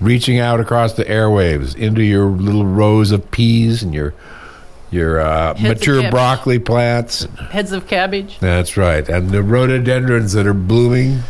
reaching 0.00 0.38
out 0.38 0.60
across 0.60 0.92
the 0.94 1.04
airwaves 1.04 1.74
into 1.76 2.02
your 2.02 2.26
little 2.26 2.66
rows 2.66 3.10
of 3.12 3.30
peas 3.30 3.82
and 3.82 3.94
your 3.94 4.14
your 4.90 5.20
uh, 5.20 5.54
mature 5.60 6.10
broccoli 6.10 6.58
plants. 6.58 7.24
Heads 7.50 7.72
of 7.72 7.86
cabbage. 7.88 8.38
That's 8.38 8.76
right. 8.76 9.06
And 9.08 9.30
the 9.30 9.42
rhododendrons 9.42 10.32
that 10.34 10.46
are 10.46 10.54
blooming, 10.54 11.22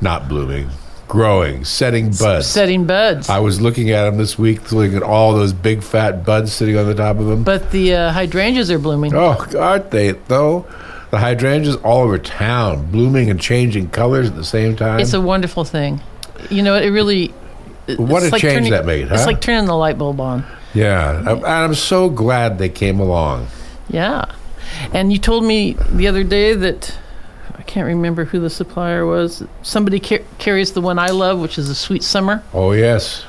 not 0.00 0.28
blooming, 0.28 0.68
growing, 1.08 1.64
setting 1.64 2.10
buds. 2.12 2.46
Setting 2.46 2.86
buds. 2.86 3.28
I 3.28 3.40
was 3.40 3.60
looking 3.60 3.90
at 3.90 4.04
them 4.04 4.18
this 4.18 4.38
week, 4.38 4.70
looking 4.70 4.96
at 4.96 5.02
all 5.02 5.32
those 5.34 5.52
big 5.52 5.82
fat 5.82 6.24
buds 6.24 6.52
sitting 6.52 6.76
on 6.78 6.86
the 6.86 6.94
top 6.94 7.18
of 7.18 7.26
them. 7.26 7.42
but 7.42 7.70
the 7.72 7.94
uh, 7.94 8.12
hydrangeas 8.12 8.70
are 8.70 8.78
blooming. 8.78 9.12
Oh, 9.14 9.46
aren't 9.58 9.90
they 9.90 10.12
though? 10.12 10.64
The 11.10 11.18
hydrangeas 11.18 11.76
all 11.76 12.04
over 12.04 12.18
town, 12.18 12.90
blooming 12.90 13.28
and 13.30 13.38
changing 13.40 13.90
colors 13.90 14.28
at 14.28 14.36
the 14.36 14.44
same 14.44 14.76
time. 14.76 15.00
It's 15.00 15.12
a 15.12 15.20
wonderful 15.20 15.64
thing. 15.64 16.00
You 16.50 16.62
know, 16.62 16.74
it 16.76 16.88
really. 16.88 17.34
What 17.96 18.22
it's 18.22 18.32
a 18.36 18.38
change 18.38 18.54
turning- 18.54 18.70
that 18.72 18.86
made, 18.86 19.08
It's 19.10 19.26
like 19.26 19.40
turning 19.40 19.66
the 19.66 19.76
light 19.76 19.98
bulb 19.98 20.20
on. 20.20 20.44
yeah, 20.74 21.18
and 21.18 21.44
I'm 21.44 21.74
so 21.74 22.08
glad 22.08 22.58
they 22.58 22.68
came 22.68 23.00
along. 23.00 23.48
Yeah. 23.88 24.24
And 24.92 25.12
you 25.12 25.18
told 25.18 25.44
me 25.44 25.76
the 25.90 26.06
other 26.08 26.22
day 26.24 26.54
that 26.54 26.96
I 27.58 27.62
can't 27.62 27.86
remember 27.86 28.24
who 28.24 28.38
the 28.40 28.48
supplier 28.50 29.04
was. 29.04 29.42
Somebody 29.62 30.00
ca- 30.00 30.24
carries 30.38 30.72
the 30.72 30.80
one 30.80 30.98
I 30.98 31.08
love, 31.08 31.38
which 31.40 31.58
is 31.58 31.68
a 31.68 31.74
Sweet 31.74 32.02
Summer. 32.02 32.42
Oh 32.54 32.72
yes, 32.72 33.24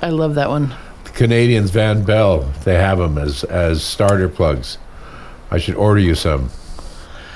I 0.00 0.10
love 0.10 0.34
that 0.36 0.48
one. 0.48 0.74
the 1.04 1.10
Canadians 1.10 1.70
Van 1.70 2.02
Belle, 2.04 2.50
they 2.64 2.76
have 2.76 2.98
them 2.98 3.18
as 3.18 3.42
as 3.44 3.82
starter 3.82 4.28
plugs. 4.28 4.78
I 5.50 5.58
should 5.58 5.74
order 5.74 6.00
you 6.00 6.14
some. 6.14 6.50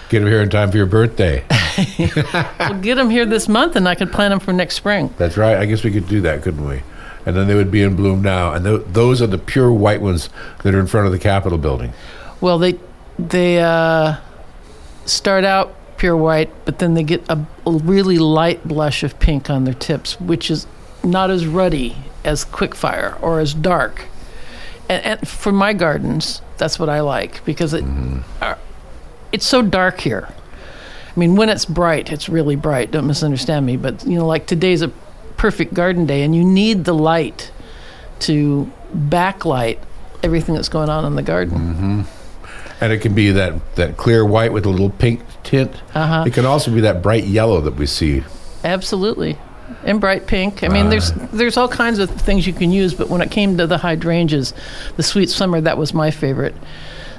Get 0.08 0.20
them 0.20 0.28
here 0.28 0.42
in 0.42 0.50
time 0.50 0.70
for 0.70 0.76
your 0.76 0.86
birthday. 0.86 1.44
We'll 1.78 2.80
get 2.80 2.96
them 2.96 3.10
here 3.10 3.26
this 3.26 3.48
month, 3.48 3.76
and 3.76 3.88
I 3.88 3.94
could 3.94 4.12
plant 4.12 4.32
them 4.32 4.40
for 4.40 4.52
next 4.52 4.76
spring. 4.76 5.12
That's 5.18 5.36
right. 5.36 5.56
I 5.56 5.66
guess 5.66 5.84
we 5.84 5.90
could 5.90 6.08
do 6.08 6.20
that, 6.22 6.42
couldn't 6.42 6.66
we? 6.66 6.82
And 7.24 7.36
then 7.36 7.46
they 7.46 7.54
would 7.54 7.70
be 7.70 7.82
in 7.82 7.94
bloom 7.96 8.22
now. 8.22 8.52
And 8.52 8.64
th- 8.64 8.82
those 8.88 9.22
are 9.22 9.26
the 9.26 9.38
pure 9.38 9.72
white 9.72 10.00
ones 10.00 10.28
that 10.62 10.74
are 10.74 10.80
in 10.80 10.86
front 10.86 11.06
of 11.06 11.12
the 11.12 11.18
Capitol 11.18 11.58
building. 11.58 11.92
Well, 12.40 12.58
they 12.58 12.78
they 13.18 13.60
uh, 13.60 14.16
start 15.04 15.44
out 15.44 15.74
pure 15.98 16.16
white, 16.16 16.50
but 16.64 16.80
then 16.80 16.94
they 16.94 17.04
get 17.04 17.22
a, 17.28 17.46
a 17.66 17.70
really 17.70 18.18
light 18.18 18.66
blush 18.66 19.04
of 19.04 19.18
pink 19.20 19.48
on 19.48 19.64
their 19.64 19.74
tips, 19.74 20.20
which 20.20 20.50
is 20.50 20.66
not 21.04 21.30
as 21.30 21.46
ruddy 21.46 21.96
as 22.24 22.44
quickfire 22.44 23.20
or 23.22 23.40
as 23.40 23.54
dark. 23.54 24.06
And, 24.88 25.04
and 25.04 25.28
for 25.28 25.52
my 25.52 25.72
gardens, 25.72 26.42
that's 26.58 26.78
what 26.78 26.88
I 26.88 27.00
like 27.00 27.44
because 27.44 27.72
it 27.72 27.84
uh, 28.40 28.56
it's 29.30 29.46
so 29.46 29.62
dark 29.62 30.00
here. 30.00 30.28
I 31.14 31.20
mean, 31.20 31.36
when 31.36 31.48
it's 31.48 31.64
bright, 31.64 32.10
it's 32.10 32.28
really 32.28 32.56
bright. 32.56 32.90
Don't 32.90 33.06
misunderstand 33.06 33.66
me, 33.66 33.76
but 33.76 34.04
you 34.06 34.18
know, 34.18 34.26
like 34.26 34.46
today's 34.46 34.82
a 34.82 34.88
perfect 35.36 35.74
garden 35.74 36.06
day, 36.06 36.22
and 36.22 36.34
you 36.34 36.44
need 36.44 36.84
the 36.84 36.94
light 36.94 37.50
to 38.20 38.70
backlight 38.96 39.78
everything 40.22 40.54
that's 40.54 40.68
going 40.68 40.88
on 40.88 41.04
in 41.04 41.16
the 41.16 41.22
garden. 41.22 42.06
And 42.80 42.92
it 42.92 42.98
can 42.98 43.14
be 43.14 43.30
that, 43.30 43.74
that 43.76 43.96
clear 43.96 44.24
white 44.24 44.52
with 44.52 44.66
a 44.66 44.68
little 44.68 44.90
pink 44.90 45.20
tint. 45.44 45.70
Uh-huh. 45.94 46.24
It 46.26 46.32
can 46.32 46.46
also 46.46 46.72
be 46.72 46.80
that 46.80 47.02
bright 47.02 47.24
yellow 47.24 47.60
that 47.60 47.74
we 47.76 47.86
see. 47.86 48.24
Absolutely. 48.64 49.38
And 49.84 50.00
bright 50.00 50.26
pink. 50.26 50.62
I 50.62 50.68
mean, 50.68 50.90
there's 50.90 51.12
there's 51.32 51.56
all 51.56 51.68
kinds 51.68 51.98
of 51.98 52.10
things 52.10 52.46
you 52.46 52.52
can 52.52 52.70
use, 52.70 52.94
but 52.94 53.08
when 53.08 53.20
it 53.20 53.30
came 53.30 53.56
to 53.56 53.66
the 53.66 53.78
hydrangeas, 53.78 54.52
the 54.96 55.02
sweet 55.02 55.30
summer, 55.30 55.60
that 55.60 55.78
was 55.78 55.94
my 55.94 56.10
favorite. 56.10 56.54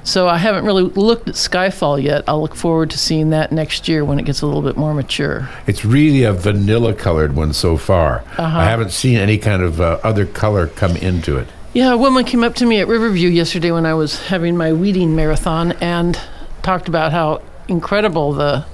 So 0.06 0.28
I 0.28 0.38
haven't 0.38 0.66
really 0.66 0.84
looked 0.84 1.30
at 1.30 1.36
Skyfall 1.36 2.02
yet. 2.02 2.24
I'll 2.28 2.42
look 2.42 2.56
forward 2.56 2.90
to 2.92 2.98
seeing 2.98 3.30
that 3.30 3.52
next 3.54 3.88
year 3.88 4.04
when 4.04 4.20
it 4.20 4.26
gets 4.26 4.42
a 4.42 4.46
little 4.46 4.62
bit 4.62 4.76
more 4.76 4.94
mature. 4.94 5.48
It's 5.66 5.86
really 5.86 6.24
a 6.24 6.34
vanilla 6.34 6.94
colored 6.94 7.36
one 7.36 7.54
so 7.54 7.78
far. 7.78 8.24
I 8.38 8.66
haven't 8.66 8.92
seen 8.92 9.18
any 9.18 9.38
kind 9.38 9.62
of 9.64 9.80
uh, 9.80 10.00
other 10.04 10.26
color 10.26 10.68
come 10.68 10.98
into 10.98 11.38
it. 11.38 11.48
Yeah, 11.74 11.94
a 11.94 11.98
woman 11.98 12.26
came 12.26 12.44
up 12.44 12.54
to 12.56 12.66
me 12.66 12.80
at 12.80 12.88
Riverview 12.88 13.30
yesterday 13.30 13.72
when 13.72 13.86
I 13.86 13.94
was 13.94 14.28
having 14.28 14.58
my 14.58 14.74
weeding 14.74 15.16
marathon 15.16 15.72
and 15.74 16.20
talked 16.62 16.88
about 16.90 17.12
how 17.14 17.42
incredible 17.68 18.34
the 18.34 18.66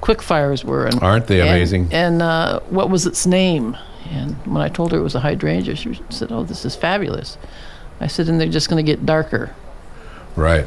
quickfires 0.00 0.62
were. 0.64 0.86
And, 0.86 1.02
Aren't 1.02 1.26
they 1.26 1.40
and- 1.40 1.50
amazing? 1.50 1.88
And, 1.90 2.22
uh, 2.22 2.60
what 2.70 2.88
was 2.88 3.04
its 3.04 3.26
name? 3.26 3.76
And 4.10 4.36
when 4.46 4.62
I 4.62 4.68
told 4.68 4.92
her 4.92 4.98
it 4.98 5.02
was 5.02 5.14
a 5.14 5.20
hydrangea, 5.20 5.76
she 5.76 6.00
said, 6.08 6.32
"Oh, 6.32 6.42
this 6.44 6.64
is 6.64 6.74
fabulous." 6.74 7.36
I 8.00 8.06
said, 8.06 8.28
"And 8.28 8.40
they're 8.40 8.48
just 8.48 8.70
going 8.70 8.82
to 8.82 8.90
get 8.92 9.04
darker." 9.04 9.50
Right. 10.38 10.66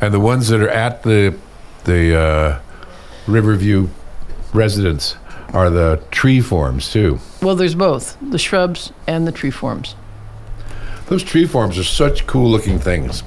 And 0.00 0.14
the 0.14 0.20
ones 0.20 0.48
that 0.48 0.60
are 0.60 0.68
at 0.68 1.02
the 1.02 1.36
the 1.84 2.16
uh, 2.18 2.60
Riverview 3.26 3.88
residence 4.54 5.16
are 5.52 5.68
the 5.70 6.02
tree 6.10 6.40
forms 6.40 6.92
too. 6.92 7.18
Well, 7.42 7.56
there's 7.56 7.74
both 7.74 8.16
the 8.22 8.38
shrubs 8.38 8.92
and 9.06 9.26
the 9.26 9.32
tree 9.32 9.50
forms. 9.50 9.96
Those 11.06 11.24
tree 11.24 11.46
forms 11.46 11.76
are 11.76 11.84
such 11.84 12.26
cool 12.28 12.48
looking 12.48 12.78
things. 12.78 13.24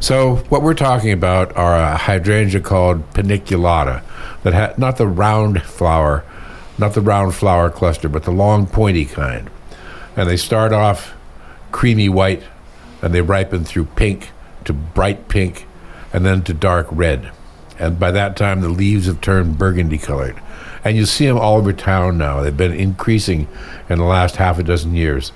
So 0.00 0.36
what 0.50 0.62
we're 0.62 0.74
talking 0.74 1.12
about 1.12 1.56
are 1.56 1.74
a 1.74 1.96
hydrangea 1.96 2.60
called 2.60 3.08
paniculata 3.14 4.02
that 4.42 4.52
ha- 4.52 4.74
not 4.76 4.98
the 4.98 5.06
round 5.06 5.62
flower, 5.62 6.24
not 6.76 6.92
the 6.92 7.00
round 7.00 7.34
flower 7.34 7.70
cluster, 7.70 8.10
but 8.10 8.24
the 8.24 8.32
long 8.32 8.66
pointy 8.66 9.06
kind. 9.06 9.48
And 10.14 10.28
they 10.28 10.36
start 10.36 10.74
off 10.74 11.14
creamy 11.70 12.10
white 12.10 12.42
and 13.00 13.14
they 13.14 13.22
ripen 13.22 13.64
through 13.64 13.86
pink 13.86 14.30
to 14.64 14.72
bright 14.72 15.28
pink 15.28 15.66
and 16.12 16.24
then 16.24 16.42
to 16.42 16.54
dark 16.54 16.86
red. 16.90 17.30
And 17.78 17.98
by 17.98 18.10
that 18.10 18.36
time 18.36 18.60
the 18.60 18.68
leaves 18.68 19.06
have 19.06 19.20
turned 19.20 19.58
burgundy 19.58 19.98
colored. 19.98 20.40
And 20.84 20.96
you 20.96 21.06
see 21.06 21.26
them 21.26 21.38
all 21.38 21.58
over 21.58 21.72
town 21.72 22.18
now. 22.18 22.42
They've 22.42 22.56
been 22.56 22.72
increasing 22.72 23.48
in 23.88 23.98
the 23.98 24.04
last 24.04 24.36
half 24.36 24.58
a 24.58 24.62
dozen 24.62 24.94
years 24.94 25.32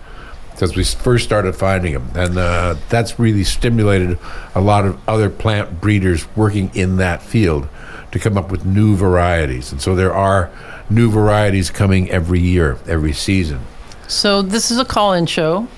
since 0.57 0.75
we 0.75 0.85
first 0.85 1.25
started 1.25 1.55
finding 1.55 1.93
them. 1.93 2.11
And 2.15 2.39
uh, 2.39 2.77
that's 2.89 3.19
really 3.19 3.45
stimulated 3.45 4.19
a 4.55 4.61
lot 4.61 4.87
of 4.87 4.99
other 5.09 5.31
plant 5.31 5.81
breeders 5.81 6.27
working 6.35 6.71
in 6.75 6.97
that 6.97 7.23
field 7.23 7.69
to 8.13 8.19
come 8.19 8.39
up 8.39 8.51
with 8.51 8.65
new 8.65 8.97
varieties. 8.97 9.71
And 9.71 9.81
so 9.81 9.95
there 9.95 10.15
are 10.15 10.51
new 10.89 11.11
varieties 11.11 11.71
coming 11.71 12.11
every 12.11 12.41
year, 12.41 12.79
every 12.87 13.13
season. 13.13 13.61
So 14.09 14.41
this 14.41 14.71
is 14.71 14.79
a 14.79 14.85
call-in 14.85 15.27
show, 15.27 15.69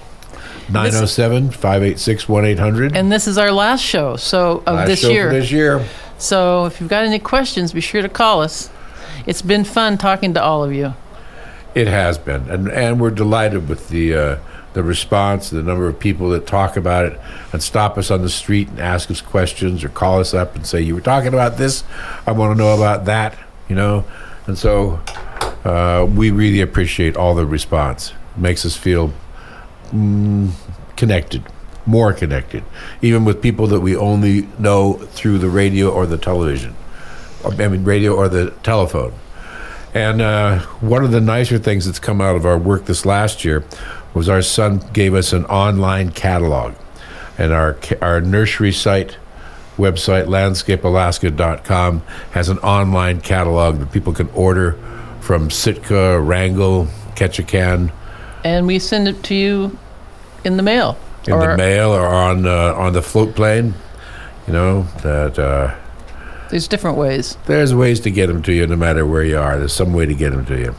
907 0.70 1.50
586 1.50 2.28
1800. 2.28 2.96
and 2.96 3.10
this 3.10 3.26
is 3.26 3.38
our 3.38 3.52
last 3.52 3.82
show. 3.82 4.16
So 4.16 4.62
of 4.66 4.86
this 4.86 5.02
year. 5.02 5.30
This 5.32 5.50
year. 5.50 5.84
So 6.18 6.66
if 6.66 6.80
you've 6.80 6.90
got 6.90 7.04
any 7.04 7.18
questions, 7.18 7.72
be 7.72 7.80
sure 7.80 8.02
to 8.02 8.08
call 8.08 8.42
us. 8.42 8.70
It's 9.26 9.42
been 9.42 9.64
fun 9.64 9.98
talking 9.98 10.34
to 10.34 10.42
all 10.42 10.64
of 10.64 10.72
you. 10.72 10.94
It 11.74 11.86
has 11.86 12.18
been, 12.18 12.48
and 12.50 12.68
and 12.70 13.00
we're 13.00 13.10
delighted 13.10 13.68
with 13.68 13.88
the 13.88 14.14
uh, 14.14 14.38
the 14.72 14.82
response, 14.82 15.50
the 15.50 15.62
number 15.62 15.86
of 15.86 15.98
people 15.98 16.30
that 16.30 16.46
talk 16.46 16.76
about 16.76 17.06
it 17.06 17.18
and 17.52 17.62
stop 17.62 17.96
us 17.98 18.10
on 18.10 18.22
the 18.22 18.28
street 18.28 18.68
and 18.68 18.80
ask 18.80 19.10
us 19.10 19.20
questions 19.20 19.84
or 19.84 19.88
call 19.88 20.18
us 20.20 20.34
up 20.34 20.54
and 20.56 20.66
say, 20.66 20.80
"You 20.80 20.94
were 20.94 21.00
talking 21.00 21.28
about 21.28 21.56
this. 21.56 21.84
I 22.26 22.32
want 22.32 22.56
to 22.56 22.58
know 22.62 22.74
about 22.74 23.04
that." 23.04 23.38
You 23.68 23.76
know, 23.76 24.04
and 24.46 24.58
so 24.58 25.00
uh, 25.64 26.06
we 26.08 26.30
really 26.30 26.60
appreciate 26.60 27.16
all 27.16 27.34
the 27.34 27.46
response. 27.46 28.12
It 28.36 28.40
makes 28.40 28.64
us 28.64 28.76
feel 28.76 29.12
mm, 29.90 30.50
connected, 30.96 31.44
more 31.86 32.12
connected, 32.12 32.64
even 33.02 33.24
with 33.24 33.42
people 33.42 33.66
that 33.68 33.80
we 33.80 33.96
only 33.96 34.48
know 34.58 34.94
through 34.94 35.38
the 35.38 35.48
radio 35.48 35.90
or 35.90 36.06
the 36.06 36.18
television. 36.18 36.74
I 37.44 37.68
mean, 37.68 37.84
radio 37.84 38.14
or 38.14 38.28
the 38.28 38.50
telephone. 38.62 39.12
And 39.94 40.20
uh, 40.20 40.60
one 40.80 41.04
of 41.04 41.12
the 41.12 41.20
nicer 41.20 41.58
things 41.58 41.86
that's 41.86 41.98
come 41.98 42.20
out 42.20 42.36
of 42.36 42.44
our 42.44 42.58
work 42.58 42.86
this 42.86 43.06
last 43.06 43.44
year 43.44 43.64
was 44.14 44.28
our 44.28 44.42
son 44.42 44.82
gave 44.92 45.14
us 45.14 45.32
an 45.32 45.44
online 45.46 46.10
catalog. 46.10 46.74
And 47.38 47.52
our, 47.52 47.78
our 48.02 48.20
nursery 48.20 48.72
site 48.72 49.16
website, 49.76 50.26
landscapealaska.com, 50.26 52.02
has 52.32 52.48
an 52.48 52.58
online 52.58 53.20
catalog 53.20 53.78
that 53.78 53.92
people 53.92 54.12
can 54.12 54.28
order 54.30 54.72
from 55.20 55.50
Sitka, 55.50 56.20
Wrangell, 56.20 56.86
Ketchikan, 57.14 57.92
And 58.44 58.66
we 58.66 58.78
send 58.78 59.08
it 59.08 59.22
to 59.24 59.34
you 59.34 59.78
in 60.44 60.56
the 60.56 60.62
mail. 60.62 60.98
in 61.26 61.32
or 61.32 61.48
the 61.48 61.56
mail 61.56 61.90
or 61.90 62.06
on, 62.06 62.46
uh, 62.46 62.74
on 62.74 62.92
the 62.92 63.02
float 63.02 63.34
plane. 63.34 63.74
You 64.46 64.52
know, 64.52 64.82
that 65.02 65.38
uh, 65.38 65.76
there's 66.48 66.68
different 66.68 66.96
ways. 66.96 67.36
there's 67.46 67.74
ways 67.74 68.00
to 68.00 68.10
get 68.10 68.28
them 68.28 68.42
to 68.44 68.52
you 68.52 68.66
no 68.66 68.76
matter 68.76 69.04
where 69.04 69.22
you 69.22 69.38
are. 69.38 69.58
There's 69.58 69.74
some 69.74 69.92
way 69.92 70.06
to 70.06 70.14
get 70.14 70.30
them 70.30 70.46
to 70.46 70.58
you. 70.58 70.74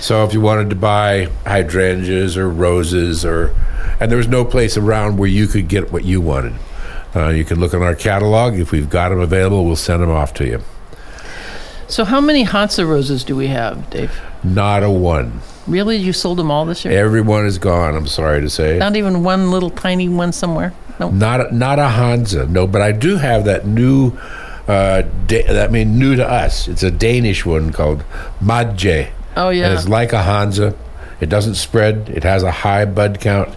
So 0.00 0.24
if 0.24 0.34
you 0.34 0.40
wanted 0.40 0.70
to 0.70 0.76
buy 0.76 1.30
hydrangeas 1.46 2.36
or 2.36 2.48
roses 2.48 3.24
or 3.24 3.54
and 4.00 4.10
there 4.10 4.18
was 4.18 4.28
no 4.28 4.44
place 4.44 4.76
around 4.76 5.18
where 5.18 5.28
you 5.28 5.46
could 5.46 5.68
get 5.68 5.90
what 5.90 6.04
you 6.04 6.20
wanted. 6.20 6.54
Uh, 7.16 7.28
you 7.28 7.44
can 7.44 7.58
look 7.58 7.74
on 7.74 7.82
our 7.82 7.94
catalog. 7.94 8.54
If 8.54 8.70
we've 8.70 8.88
got 8.88 9.08
them 9.08 9.20
available, 9.20 9.64
we'll 9.64 9.76
send 9.76 10.02
them 10.02 10.10
off 10.10 10.34
to 10.34 10.46
you. 10.46 10.62
So 11.88 12.04
how 12.04 12.20
many 12.20 12.42
Hansa 12.42 12.84
roses 12.86 13.24
do 13.24 13.34
we 13.34 13.46
have, 13.48 13.88
Dave? 13.90 14.20
Not 14.44 14.82
a 14.82 14.90
one. 14.90 15.40
Really? 15.68 15.96
You 15.96 16.12
sold 16.12 16.38
them 16.38 16.50
all 16.50 16.64
this 16.64 16.84
year? 16.84 16.98
Everyone 16.98 17.44
is 17.46 17.58
gone. 17.58 17.94
I'm 17.94 18.06
sorry 18.06 18.40
to 18.40 18.50
say. 18.50 18.78
Not 18.78 18.96
even 18.96 19.22
one 19.22 19.50
little 19.50 19.70
tiny 19.70 20.08
one 20.08 20.32
somewhere? 20.32 20.72
No. 20.98 21.10
Not 21.10 21.40
a, 21.50 21.54
not 21.54 21.78
a 21.78 21.88
Hansa. 21.88 22.46
No, 22.46 22.66
but 22.66 22.82
I 22.82 22.92
do 22.92 23.16
have 23.16 23.44
that 23.44 23.66
new. 23.66 24.12
Uh, 24.66 25.02
da- 25.26 25.64
I 25.64 25.68
mean, 25.68 25.98
new 25.98 26.16
to 26.16 26.26
us. 26.28 26.68
It's 26.68 26.82
a 26.82 26.90
Danish 26.90 27.46
one 27.46 27.72
called 27.72 28.04
Madje. 28.42 29.10
Oh, 29.36 29.50
yeah. 29.50 29.66
And 29.70 29.74
it's 29.78 29.88
like 29.88 30.12
a 30.12 30.22
Hansa. 30.22 30.74
It 31.20 31.28
doesn't 31.28 31.54
spread. 31.54 32.08
It 32.08 32.22
has 32.24 32.42
a 32.42 32.50
high 32.50 32.84
bud 32.84 33.20
count. 33.20 33.48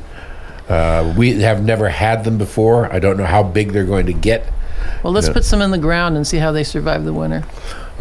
Uh, 0.69 1.13
we 1.17 1.41
have 1.41 1.63
never 1.63 1.89
had 1.89 2.23
them 2.23 2.37
before. 2.37 2.91
I 2.93 2.99
don't 2.99 3.17
know 3.17 3.25
how 3.25 3.43
big 3.43 3.71
they're 3.73 3.85
going 3.85 4.05
to 4.05 4.13
get. 4.13 4.45
Well, 5.03 5.11
let's 5.13 5.27
Yeah. 5.27 5.33
put 5.33 5.45
some 5.45 5.61
in 5.61 5.71
the 5.71 5.77
ground 5.77 6.15
and 6.15 6.25
see 6.25 6.37
how 6.37 6.51
they 6.51 6.63
survive 6.63 7.03
the 7.03 7.13
winter. 7.13 7.43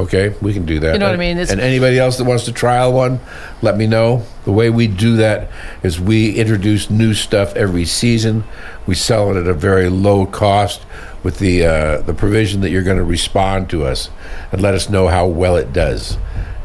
Okay, 0.00 0.34
we 0.40 0.54
can 0.54 0.64
do 0.64 0.80
that. 0.80 0.94
You 0.94 0.98
know 0.98 1.06
what 1.06 1.14
I 1.14 1.18
mean? 1.18 1.36
It's- 1.36 1.50
and 1.50 1.60
anybody 1.60 1.98
else 1.98 2.16
that 2.16 2.24
wants 2.24 2.44
to 2.46 2.52
trial 2.52 2.90
one, 2.92 3.20
let 3.60 3.76
me 3.76 3.86
know. 3.86 4.22
The 4.46 4.52
way 4.52 4.70
we 4.70 4.86
do 4.86 5.16
that 5.16 5.48
is 5.82 6.00
we 6.00 6.30
introduce 6.30 6.88
new 6.88 7.12
stuff 7.12 7.54
every 7.54 7.84
season. 7.84 8.44
We 8.86 8.94
sell 8.94 9.30
it 9.30 9.38
at 9.38 9.46
a 9.46 9.52
very 9.52 9.90
low 9.90 10.24
cost 10.24 10.80
with 11.22 11.38
the 11.38 11.66
uh, 11.66 12.00
the 12.00 12.14
provision 12.14 12.62
that 12.62 12.70
you're 12.70 12.82
going 12.82 12.96
to 12.96 13.04
respond 13.04 13.68
to 13.70 13.84
us 13.84 14.08
and 14.50 14.62
let 14.62 14.72
us 14.74 14.88
know 14.88 15.08
how 15.08 15.26
well 15.26 15.56
it 15.56 15.70
does. 15.72 16.16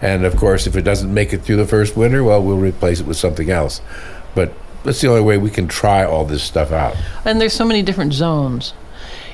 And 0.02 0.24
of 0.24 0.38
course, 0.38 0.66
if 0.66 0.78
it 0.78 0.84
doesn't 0.84 1.14
make 1.14 1.34
it 1.34 1.42
through 1.42 1.58
the 1.58 1.68
first 1.68 1.98
winter, 1.98 2.24
well, 2.24 2.42
we'll 2.42 2.58
replace 2.58 3.02
it 3.02 3.06
with 3.06 3.18
something 3.18 3.50
else. 3.50 3.82
But 4.34 4.54
that's 4.86 5.02
the 5.02 5.10
only 5.10 5.22
way 5.22 5.38
we 5.38 5.50
can 5.50 5.68
try 5.68 6.06
all 6.06 6.24
this 6.24 6.42
stuff 6.44 6.72
out. 6.72 6.96
And 7.26 7.42
there's 7.42 7.54
so 7.54 7.66
many 7.66 7.82
different 7.82 8.14
zones. 8.14 8.74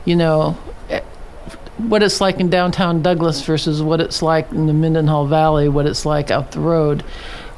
You 0.06 0.15
know, 0.15 0.57
what 1.89 2.04
it's 2.04 2.22
like 2.22 2.39
in 2.39 2.50
downtown 2.50 3.01
Douglas 3.01 3.42
versus 3.44 3.81
what 3.81 4.00
it's 4.01 4.22
like 4.22 4.51
in 4.51 4.68
the 4.68 4.74
Mendenhall 4.74 5.25
Valley, 5.28 5.69
what 5.69 5.86
it's 5.86 6.06
like 6.06 6.31
out 6.31 6.51
the 6.51 6.60
road. 6.60 7.04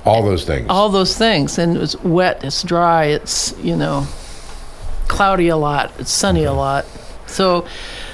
All 0.06 0.22
those 0.24 0.44
things. 0.46 0.68
All 0.70 0.90
those 0.90 1.18
things. 1.18 1.58
And 1.58 1.78
it's 1.78 1.96
wet, 2.02 2.44
it's 2.44 2.62
dry, 2.64 3.06
it's, 3.06 3.58
you 3.60 3.76
know, 3.76 4.06
cloudy 5.08 5.48
a 5.50 5.58
lot, 5.58 5.92
it's 6.00 6.12
sunny 6.12 6.44
a 6.44 6.54
lot. 6.54 6.86
So 7.28 7.66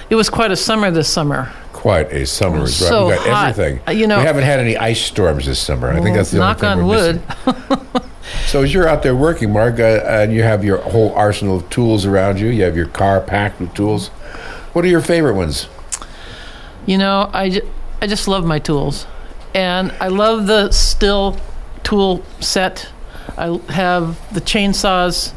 it 0.10 0.16
was 0.16 0.30
quite 0.30 0.52
a 0.52 0.56
summer 0.56 0.92
this 0.92 1.10
summer. 1.10 1.52
Quite 1.74 2.12
a 2.12 2.26
summer. 2.26 2.60
right. 2.62 2.70
So 2.70 3.08
we 3.08 3.16
got 3.16 3.28
hot. 3.28 3.50
everything. 3.50 3.82
Uh, 3.88 3.92
you 3.92 4.06
know- 4.08 4.20
we 4.20 4.26
haven't 4.26 4.44
had 4.44 4.60
any 4.60 4.78
ice 4.78 5.02
storms 5.02 5.46
this 5.46 5.60
summer. 5.60 5.90
I 5.90 6.02
think 6.02 6.16
that's 6.16 6.32
the 6.32 6.44
only 6.44 6.60
thing 6.60 6.70
on 6.70 6.88
we're 6.88 7.14
wood. 7.14 7.24
missing. 7.46 8.02
So 8.48 8.62
as 8.64 8.74
you're 8.74 8.88
out 8.88 9.02
there 9.02 9.16
working, 9.16 9.52
Mark, 9.52 9.80
uh, 9.80 10.02
and 10.06 10.32
you 10.34 10.44
have 10.44 10.64
your 10.64 10.78
whole 10.78 11.14
arsenal 11.16 11.58
of 11.58 11.70
tools 11.70 12.06
around 12.06 12.40
you, 12.40 12.48
you 12.50 12.64
have 12.64 12.76
your 12.76 12.86
car 12.88 13.22
packed 13.22 13.60
with 13.60 13.74
tools. 13.74 14.10
What 14.74 14.86
are 14.86 14.88
your 14.88 15.02
favorite 15.02 15.34
ones? 15.34 15.68
You 16.90 16.98
know, 16.98 17.30
I, 17.32 17.62
I 18.02 18.08
just 18.08 18.28
love 18.28 18.44
my 18.46 18.58
tools. 18.58 19.06
And 19.54 19.92
I 20.00 20.08
love 20.08 20.48
the 20.48 20.70
Stihl 20.70 21.40
tool 21.84 22.24
set. 22.40 22.90
I 23.38 23.60
have 23.70 24.18
the 24.34 24.42
chainsaws. 24.42 25.34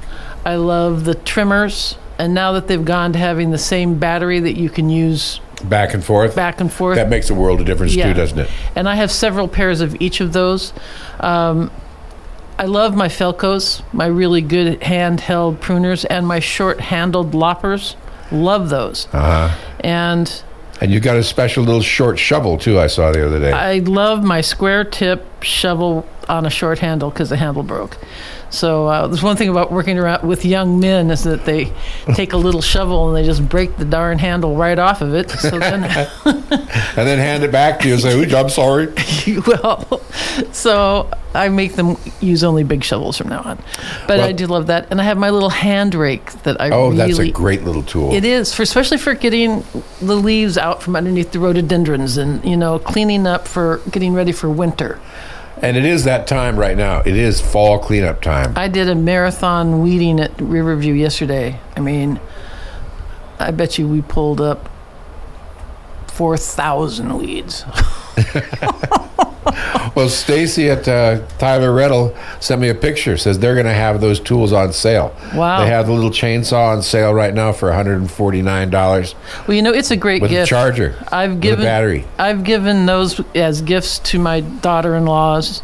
I 0.46 0.54
love 0.56 1.04
the 1.04 1.14
trimmers. 1.14 1.98
And 2.18 2.32
now 2.32 2.52
that 2.52 2.68
they've 2.68 2.82
gone 2.82 3.12
to 3.12 3.18
having 3.18 3.50
the 3.50 3.58
same 3.58 3.98
battery 3.98 4.40
that 4.40 4.56
you 4.56 4.70
can 4.70 4.88
use 4.88 5.40
Back 5.64 5.92
and 5.92 6.02
forth. 6.02 6.34
back 6.34 6.62
and 6.62 6.72
forth. 6.72 6.96
That 6.96 7.10
makes 7.10 7.28
a 7.28 7.34
world 7.34 7.60
of 7.60 7.66
difference 7.66 7.94
Yeah. 7.94 8.08
too, 8.08 8.14
doesn't 8.14 8.38
it? 8.38 8.50
and 8.74 8.88
I 8.88 8.94
have 8.94 9.10
several 9.12 9.46
pairs 9.46 9.82
of 9.82 9.94
each 10.00 10.22
of 10.22 10.32
those. 10.32 10.72
Um, 11.20 11.70
I 12.58 12.64
love 12.64 12.96
my 12.96 13.08
Felcos, 13.08 13.82
my 13.92 14.06
really 14.06 14.40
good 14.40 14.80
handheld 14.80 15.58
pruners, 15.58 16.06
and 16.08 16.26
my 16.26 16.40
short 16.40 16.80
handled 16.80 17.34
loppers. 17.34 17.94
Love 18.32 18.70
those. 18.70 19.06
Uh 19.12 19.48
huh. 19.48 19.56
And 19.80 20.42
And 20.82 20.90
you 20.90 20.98
got 20.98 21.16
a 21.16 21.22
special 21.22 21.62
little 21.62 21.80
short 21.80 22.18
shovel 22.18 22.58
too. 22.58 22.80
I 22.80 22.88
saw 22.88 23.12
the 23.12 23.24
other 23.24 23.38
day. 23.38 23.52
I 23.52 23.78
love 23.78 24.24
my 24.24 24.40
square 24.40 24.82
tip 24.82 25.24
shovel 25.40 26.04
on 26.28 26.44
a 26.44 26.50
short 26.50 26.80
handle 26.80 27.08
because 27.08 27.28
the 27.28 27.36
handle 27.36 27.62
broke. 27.62 27.98
So 28.52 28.86
uh, 28.86 29.06
there's 29.06 29.22
one 29.22 29.36
thing 29.36 29.48
about 29.48 29.72
working 29.72 29.98
around 29.98 30.28
with 30.28 30.44
young 30.44 30.78
men 30.78 31.10
is 31.10 31.24
that 31.24 31.46
they 31.46 31.72
take 32.14 32.34
a 32.34 32.36
little 32.36 32.60
shovel 32.60 33.08
and 33.08 33.16
they 33.16 33.26
just 33.26 33.48
break 33.48 33.76
the 33.78 33.84
darn 33.86 34.18
handle 34.18 34.54
right 34.56 34.78
off 34.78 35.00
of 35.00 35.14
it. 35.14 35.30
So 35.30 35.58
then, 35.58 35.82
and 36.24 36.94
then 36.96 37.18
hand 37.18 37.44
it 37.44 37.50
back 37.50 37.80
to 37.80 37.88
you 37.88 37.94
and 37.94 38.02
say, 38.02 38.14
"Ooh, 38.14 38.36
"I'm 38.36 38.50
sorry." 38.50 38.88
well, 39.46 40.02
so 40.52 41.10
I 41.34 41.48
make 41.48 41.74
them 41.76 41.96
use 42.20 42.44
only 42.44 42.62
big 42.62 42.84
shovels 42.84 43.16
from 43.16 43.28
now 43.30 43.40
on. 43.40 43.62
But 44.06 44.20
I 44.20 44.32
do 44.32 44.46
love 44.46 44.66
that, 44.66 44.88
and 44.90 45.00
I 45.00 45.04
have 45.04 45.16
my 45.16 45.30
little 45.30 45.50
hand 45.50 45.94
rake 45.94 46.30
that 46.42 46.60
I 46.60 46.70
Oh, 46.70 46.90
really. 46.90 46.96
that's 46.96 47.18
a 47.18 47.30
great 47.30 47.64
little 47.64 47.82
tool. 47.82 48.12
It 48.12 48.24
is, 48.24 48.52
for 48.52 48.62
especially 48.62 48.98
for 48.98 49.14
getting 49.14 49.64
the 50.00 50.14
leaves 50.16 50.58
out 50.58 50.82
from 50.82 50.94
underneath 50.94 51.32
the 51.32 51.40
rhododendrons, 51.40 52.18
and 52.18 52.44
you 52.44 52.56
know, 52.56 52.78
cleaning 52.78 53.26
up 53.26 53.48
for 53.48 53.80
getting 53.90 54.12
ready 54.12 54.32
for 54.32 54.50
winter. 54.50 55.00
And 55.60 55.76
it 55.76 55.84
is 55.84 56.04
that 56.04 56.26
time 56.26 56.58
right 56.58 56.76
now. 56.76 57.00
It 57.00 57.16
is 57.16 57.40
fall 57.40 57.78
cleanup 57.78 58.22
time. 58.22 58.54
I 58.56 58.68
did 58.68 58.88
a 58.88 58.94
marathon 58.94 59.82
weeding 59.82 60.18
at 60.18 60.32
Riverview 60.40 60.94
yesterday. 60.94 61.60
I 61.76 61.80
mean, 61.80 62.20
I 63.38 63.50
bet 63.50 63.78
you 63.78 63.86
we 63.86 64.02
pulled 64.02 64.40
up 64.40 64.68
4,000 66.08 67.16
weeds. 67.18 67.64
Well, 69.94 70.08
Stacy 70.08 70.70
at 70.70 70.88
uh, 70.88 71.20
Tyler 71.38 71.70
Rental 71.70 72.16
sent 72.40 72.60
me 72.62 72.70
a 72.70 72.74
picture. 72.74 73.18
Says 73.18 73.38
they're 73.40 73.52
going 73.54 73.66
to 73.66 73.74
have 73.74 74.00
those 74.00 74.18
tools 74.20 74.50
on 74.52 74.72
sale. 74.72 75.14
Wow. 75.34 75.60
They 75.60 75.66
have 75.66 75.86
the 75.86 75.92
little 75.92 76.10
chainsaw 76.10 76.72
on 76.74 76.82
sale 76.82 77.12
right 77.12 77.34
now 77.34 77.52
for 77.52 77.68
149 77.68 78.70
dollars 78.70 79.14
Well, 79.46 79.54
you 79.54 79.60
know, 79.62 79.72
it's 79.72 79.90
a 79.90 79.96
great 79.96 80.22
with 80.22 80.30
a 80.30 80.34
gift. 80.34 80.48
charger, 80.48 80.94
I've 81.12 81.32
a 81.32 81.36
given 81.36 81.64
battery. 81.64 82.06
I've 82.18 82.42
given 82.44 82.86
those 82.86 83.20
as 83.34 83.60
gifts 83.60 83.98
to 84.10 84.18
my 84.18 84.40
daughter-in-laws, 84.40 85.62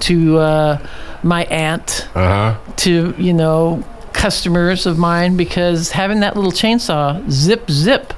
to 0.00 0.38
uh, 0.38 0.86
my 1.22 1.44
aunt, 1.44 2.08
Uh 2.16 2.54
huh. 2.54 2.58
to 2.78 3.14
you 3.18 3.32
know 3.32 3.84
customers 4.12 4.84
of 4.86 4.98
mine 4.98 5.36
because 5.36 5.92
having 5.92 6.20
that 6.20 6.34
little 6.34 6.52
chainsaw, 6.52 7.28
zip 7.30 7.70
zip, 7.70 8.12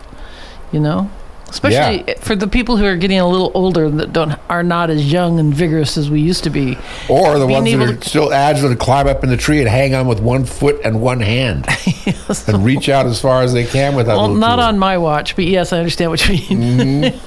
you 0.73 0.81
know, 0.81 1.11
especially 1.53 2.15
for 2.21 2.35
the 2.35 2.47
people 2.49 2.77
who 2.77 2.85
are 2.87 2.97
getting 2.97 3.19
a 3.21 3.29
little 3.29 3.53
older 3.55 3.91
that 3.91 4.13
don't 4.13 4.39
are 4.49 4.63
not 4.63 4.89
as 4.91 5.13
young 5.13 5.39
and 5.39 5.55
vigorous 5.55 5.97
as 5.97 6.11
we 6.11 6.21
used 6.21 6.45
to 6.45 6.51
be. 6.51 6.79
Or 7.09 7.39
the 7.39 7.47
Being 7.47 7.63
ones 7.63 7.73
that 7.73 7.81
are 7.81 7.97
to- 7.97 8.09
still 8.09 8.33
agile 8.33 8.71
to 8.71 8.77
climb 8.77 9.07
up 9.07 9.23
in 9.23 9.31
the 9.31 9.37
tree 9.37 9.61
and 9.61 9.69
hang 9.69 9.95
on 9.95 10.07
with 10.07 10.21
one 10.21 10.45
foot 10.45 10.81
and 10.85 11.01
one 11.03 11.21
hand 11.21 11.67
and 12.47 12.65
reach 12.65 12.89
out 12.89 13.07
as 13.07 13.21
far 13.21 13.43
as 13.43 13.53
they 13.53 13.65
can 13.65 13.95
without. 13.95 14.17
Well, 14.17 14.35
not 14.35 14.57
tool. 14.57 14.65
on 14.65 14.79
my 14.79 14.97
watch, 14.99 15.37
but 15.37 15.45
yes, 15.45 15.73
I 15.73 15.79
understand 15.79 16.11
what 16.11 16.27
you 16.29 16.57
mean. 16.57 17.15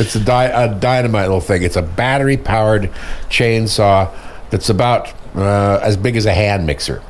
It's 0.00 0.14
a, 0.14 0.20
di- 0.20 0.44
a 0.44 0.72
dynamite 0.78 1.24
little 1.24 1.40
thing. 1.40 1.64
It's 1.64 1.74
a 1.74 1.82
battery 1.82 2.36
powered 2.36 2.88
chainsaw 3.30 4.14
that's 4.48 4.70
about 4.70 5.12
uh, 5.34 5.80
as 5.82 5.96
big 5.96 6.16
as 6.16 6.24
a 6.24 6.32
hand 6.32 6.66
mixer. 6.66 7.02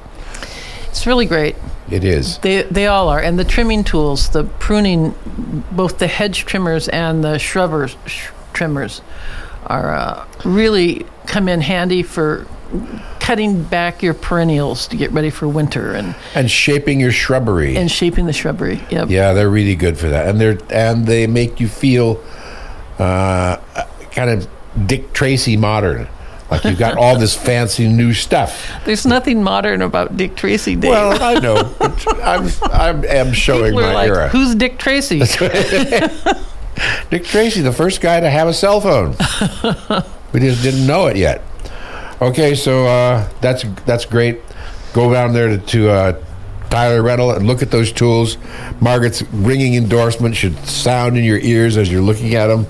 It's 0.88 1.06
really 1.06 1.26
great. 1.26 1.54
It 1.90 2.04
is. 2.04 2.38
They 2.38 2.62
they 2.62 2.86
all 2.86 3.08
are, 3.08 3.20
and 3.20 3.38
the 3.38 3.44
trimming 3.44 3.84
tools, 3.84 4.28
the 4.30 4.44
pruning, 4.44 5.14
both 5.72 5.98
the 5.98 6.06
hedge 6.06 6.44
trimmers 6.44 6.88
and 6.88 7.24
the 7.24 7.38
shrubbers 7.38 7.96
sh- 8.06 8.26
trimmers, 8.52 9.00
are 9.66 9.94
uh, 9.94 10.26
really 10.44 11.06
come 11.26 11.48
in 11.48 11.60
handy 11.60 12.02
for 12.02 12.46
cutting 13.20 13.62
back 13.62 14.02
your 14.02 14.12
perennials 14.14 14.86
to 14.88 14.96
get 14.96 15.10
ready 15.12 15.30
for 15.30 15.48
winter 15.48 15.92
and 15.94 16.14
And 16.34 16.50
shaping 16.50 17.00
your 17.00 17.12
shrubbery. 17.12 17.76
and 17.76 17.90
shaping 17.90 18.26
the 18.26 18.32
shrubbery. 18.34 18.80
Yep. 18.90 19.08
Yeah, 19.10 19.32
they're 19.32 19.48
really 19.50 19.74
good 19.74 19.96
for 19.98 20.08
that, 20.08 20.28
and 20.28 20.38
they're 20.40 20.58
and 20.70 21.06
they 21.06 21.26
make 21.26 21.60
you 21.60 21.68
feel 21.68 22.22
uh, 22.98 23.56
kind 24.12 24.28
of 24.30 24.46
Dick 24.86 25.12
Tracy 25.14 25.56
modern, 25.56 26.06
like 26.50 26.64
you've 26.64 26.78
got 26.78 26.96
all 26.96 27.18
this 27.18 27.34
fancy 27.34 27.88
new 27.88 28.14
stuff. 28.14 28.70
There's 28.84 29.04
nothing 29.06 29.42
modern 29.42 29.82
about 29.82 30.16
Dick 30.16 30.34
Tracy, 30.36 30.76
Dave. 30.76 30.90
Well, 30.90 31.22
I 31.22 31.34
know, 31.40 31.74
I'm 32.22 32.48
I'm 32.72 33.04
am 33.04 33.32
showing 33.32 33.72
People 33.72 33.82
my 33.82 33.94
like, 33.94 34.08
era. 34.08 34.28
who's 34.28 34.54
Dick 34.54 34.78
Tracy? 34.78 35.18
Dick 37.10 37.24
Tracy, 37.24 37.60
the 37.60 37.72
first 37.72 38.00
guy 38.00 38.20
to 38.20 38.30
have 38.30 38.48
a 38.48 38.54
cell 38.54 38.80
phone. 38.80 39.10
we 40.32 40.40
just 40.40 40.62
didn't 40.62 40.86
know 40.86 41.06
it 41.06 41.16
yet. 41.16 41.42
Okay, 42.20 42.54
so 42.54 42.86
uh, 42.86 43.28
that's 43.40 43.64
that's 43.84 44.04
great. 44.04 44.40
Go 44.92 45.12
down 45.12 45.32
there 45.32 45.48
to, 45.48 45.58
to 45.58 45.90
uh, 45.90 46.24
Tyler 46.70 47.02
Rental 47.02 47.30
and 47.32 47.46
look 47.46 47.62
at 47.62 47.70
those 47.70 47.92
tools. 47.92 48.36
Margaret's 48.80 49.22
ringing 49.32 49.74
endorsement 49.74 50.36
should 50.36 50.56
sound 50.66 51.16
in 51.16 51.24
your 51.24 51.38
ears 51.38 51.76
as 51.76 51.90
you're 51.90 52.02
looking 52.02 52.34
at 52.34 52.48
them, 52.48 52.66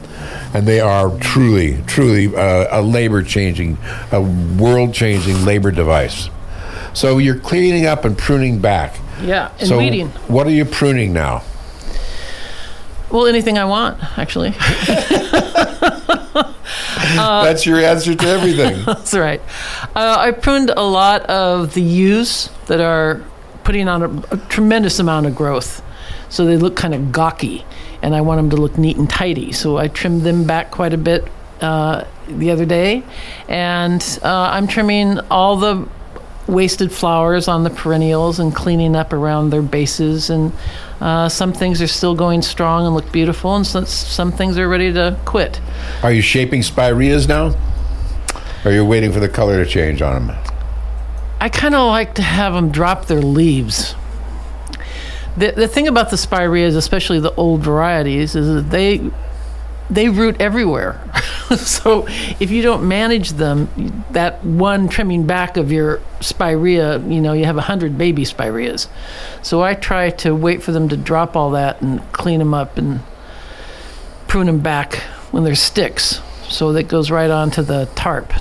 and 0.55 0.67
they 0.67 0.81
are 0.81 1.17
truly, 1.19 1.83
truly 1.87 2.35
uh, 2.35 2.81
a 2.81 2.83
labor 2.83 3.23
changing, 3.23 3.79
a 4.13 4.21
world 4.21 4.95
changing 4.95 5.45
labor 5.45 5.71
device. 5.71 6.31
So 6.95 7.19
you're 7.19 7.39
cleaning 7.39 7.87
up 7.87 8.05
and 8.05 8.17
pruning 8.17 8.61
back. 8.61 8.99
yeah, 9.21 9.53
and 9.59 9.69
so 9.69 9.79
weeding. 9.79 10.09
what 10.29 10.47
are 10.47 10.51
you 10.51 10.65
pruning 10.65 11.13
now? 11.13 11.43
Well, 13.11 13.27
anything 13.27 13.57
I 13.57 13.65
want, 13.65 14.19
actually. 14.19 14.51
That's 17.15 17.65
your 17.65 17.79
answer 17.81 18.15
to 18.15 18.27
everything. 18.29 18.85
That's 18.87 19.15
right. 19.15 19.41
Uh, 19.95 20.17
I 20.19 20.33
pruned 20.33 20.71
a 20.71 20.83
lot 20.83 21.23
of 21.23 21.75
the 21.75 21.81
yews 21.81 22.51
that 22.67 22.81
are 22.81 23.23
putting 23.69 23.87
on 23.87 24.03
a, 24.03 24.35
a 24.35 24.39
tremendous 24.49 24.99
amount 24.99 25.27
of 25.27 25.35
growth. 25.37 25.83
So 26.31 26.47
they 26.47 26.57
look 26.57 26.75
kind 26.75 26.95
of 26.95 27.13
gawky, 27.13 27.67
and 28.01 28.15
I 28.15 28.23
want 28.23 28.39
them 28.39 28.49
to 28.49 28.57
look 28.57 28.79
neat 28.79 28.97
and 28.97 29.11
tidy. 29.11 29.53
So 29.53 29.77
I 29.77 29.89
trimmed 29.89 30.23
them 30.23 30.45
back 30.45 30.71
quite 30.71 30.95
a 30.95 30.97
bit 30.97 31.29
uh, 31.61 32.07
the 32.29 32.51
other 32.51 32.65
day. 32.65 33.03
And 33.47 34.03
uh, 34.23 34.49
I'm 34.53 34.69
trimming 34.69 35.21
all 35.31 35.57
the 35.59 35.87
wasted 36.47 36.91
flowers 36.91 37.47
on 37.47 37.63
the 37.63 37.69
perennials 37.69 38.39
and 38.39 38.55
cleaning 38.55 38.97
up 38.97 39.13
around 39.13 39.51
their 39.51 39.61
bases. 39.61 40.31
And 40.31 40.51
uh, 41.03 41.29
some 41.29 41.53
things 41.53 41.83
are 41.83 41.89
still 41.89 42.15
going 42.15 42.41
strong 42.41 42.87
and 42.87 42.95
look 42.95 43.13
beautiful, 43.13 43.55
and 43.55 43.67
some, 43.67 43.85
some 43.85 44.33
things 44.33 44.57
are 44.57 44.67
ready 44.67 44.95
to 44.95 45.19
quit. 45.27 45.61
Are 46.03 46.11
you 46.11 46.23
shaping 46.23 46.63
spireas 46.63 47.29
now? 47.29 47.49
Or 48.65 48.71
are 48.71 48.73
you 48.73 48.87
waiting 48.87 49.13
for 49.13 49.21
the 49.21 49.29
color 49.29 49.63
to 49.63 49.71
change 49.71 50.01
on 50.01 50.29
them? 50.29 50.48
I 51.41 51.49
kind 51.49 51.75
of 51.75 51.87
like 51.87 52.15
to 52.15 52.23
have 52.23 52.53
them 52.53 52.71
drop 52.71 53.07
their 53.07 53.23
leaves. 53.23 53.95
The, 55.37 55.53
the 55.53 55.69
thing 55.69 55.87
about 55.87 56.11
the 56.11 56.17
spireas, 56.17 56.75
especially 56.75 57.21
the 57.21 57.35
old 57.35 57.63
varieties, 57.63 58.35
is 58.35 58.55
that 58.55 58.71
they 58.71 59.11
they 59.91 60.09
root 60.09 60.41
everywhere. 60.41 61.01
so 61.57 62.07
if 62.41 62.51
you 62.51 62.63
don't 62.63 62.87
manage 62.87 63.31
them, 63.31 64.05
that 64.11 64.45
one 64.45 64.89
trimming 64.89 65.27
back 65.27 65.57
of 65.57 65.73
your 65.73 66.01
spirea, 66.21 66.99
you 66.99 67.21
know, 67.21 67.33
you 67.33 67.45
have 67.47 67.57
a 67.57 67.63
hundred 67.63 67.97
baby 67.97 68.25
spireas. 68.25 68.89
So 69.43 69.63
I 69.63 69.75
try 69.75 70.11
to 70.11 70.35
wait 70.35 70.63
for 70.63 70.73
them 70.73 70.89
to 70.91 70.97
drop 70.97 71.37
all 71.37 71.53
that 71.53 71.81
and 71.81 72.01
clean 72.13 72.39
them 72.39 72.53
up 72.53 72.77
and 72.77 73.01
prune 74.27 74.47
them 74.47 74.61
back 74.61 74.97
when 75.31 75.45
they're 75.45 75.55
sticks. 75.55 76.21
So 76.49 76.73
that 76.73 76.89
goes 76.89 77.11
right 77.11 77.31
onto 77.31 77.63
the 77.63 77.89
tarp. 77.95 78.33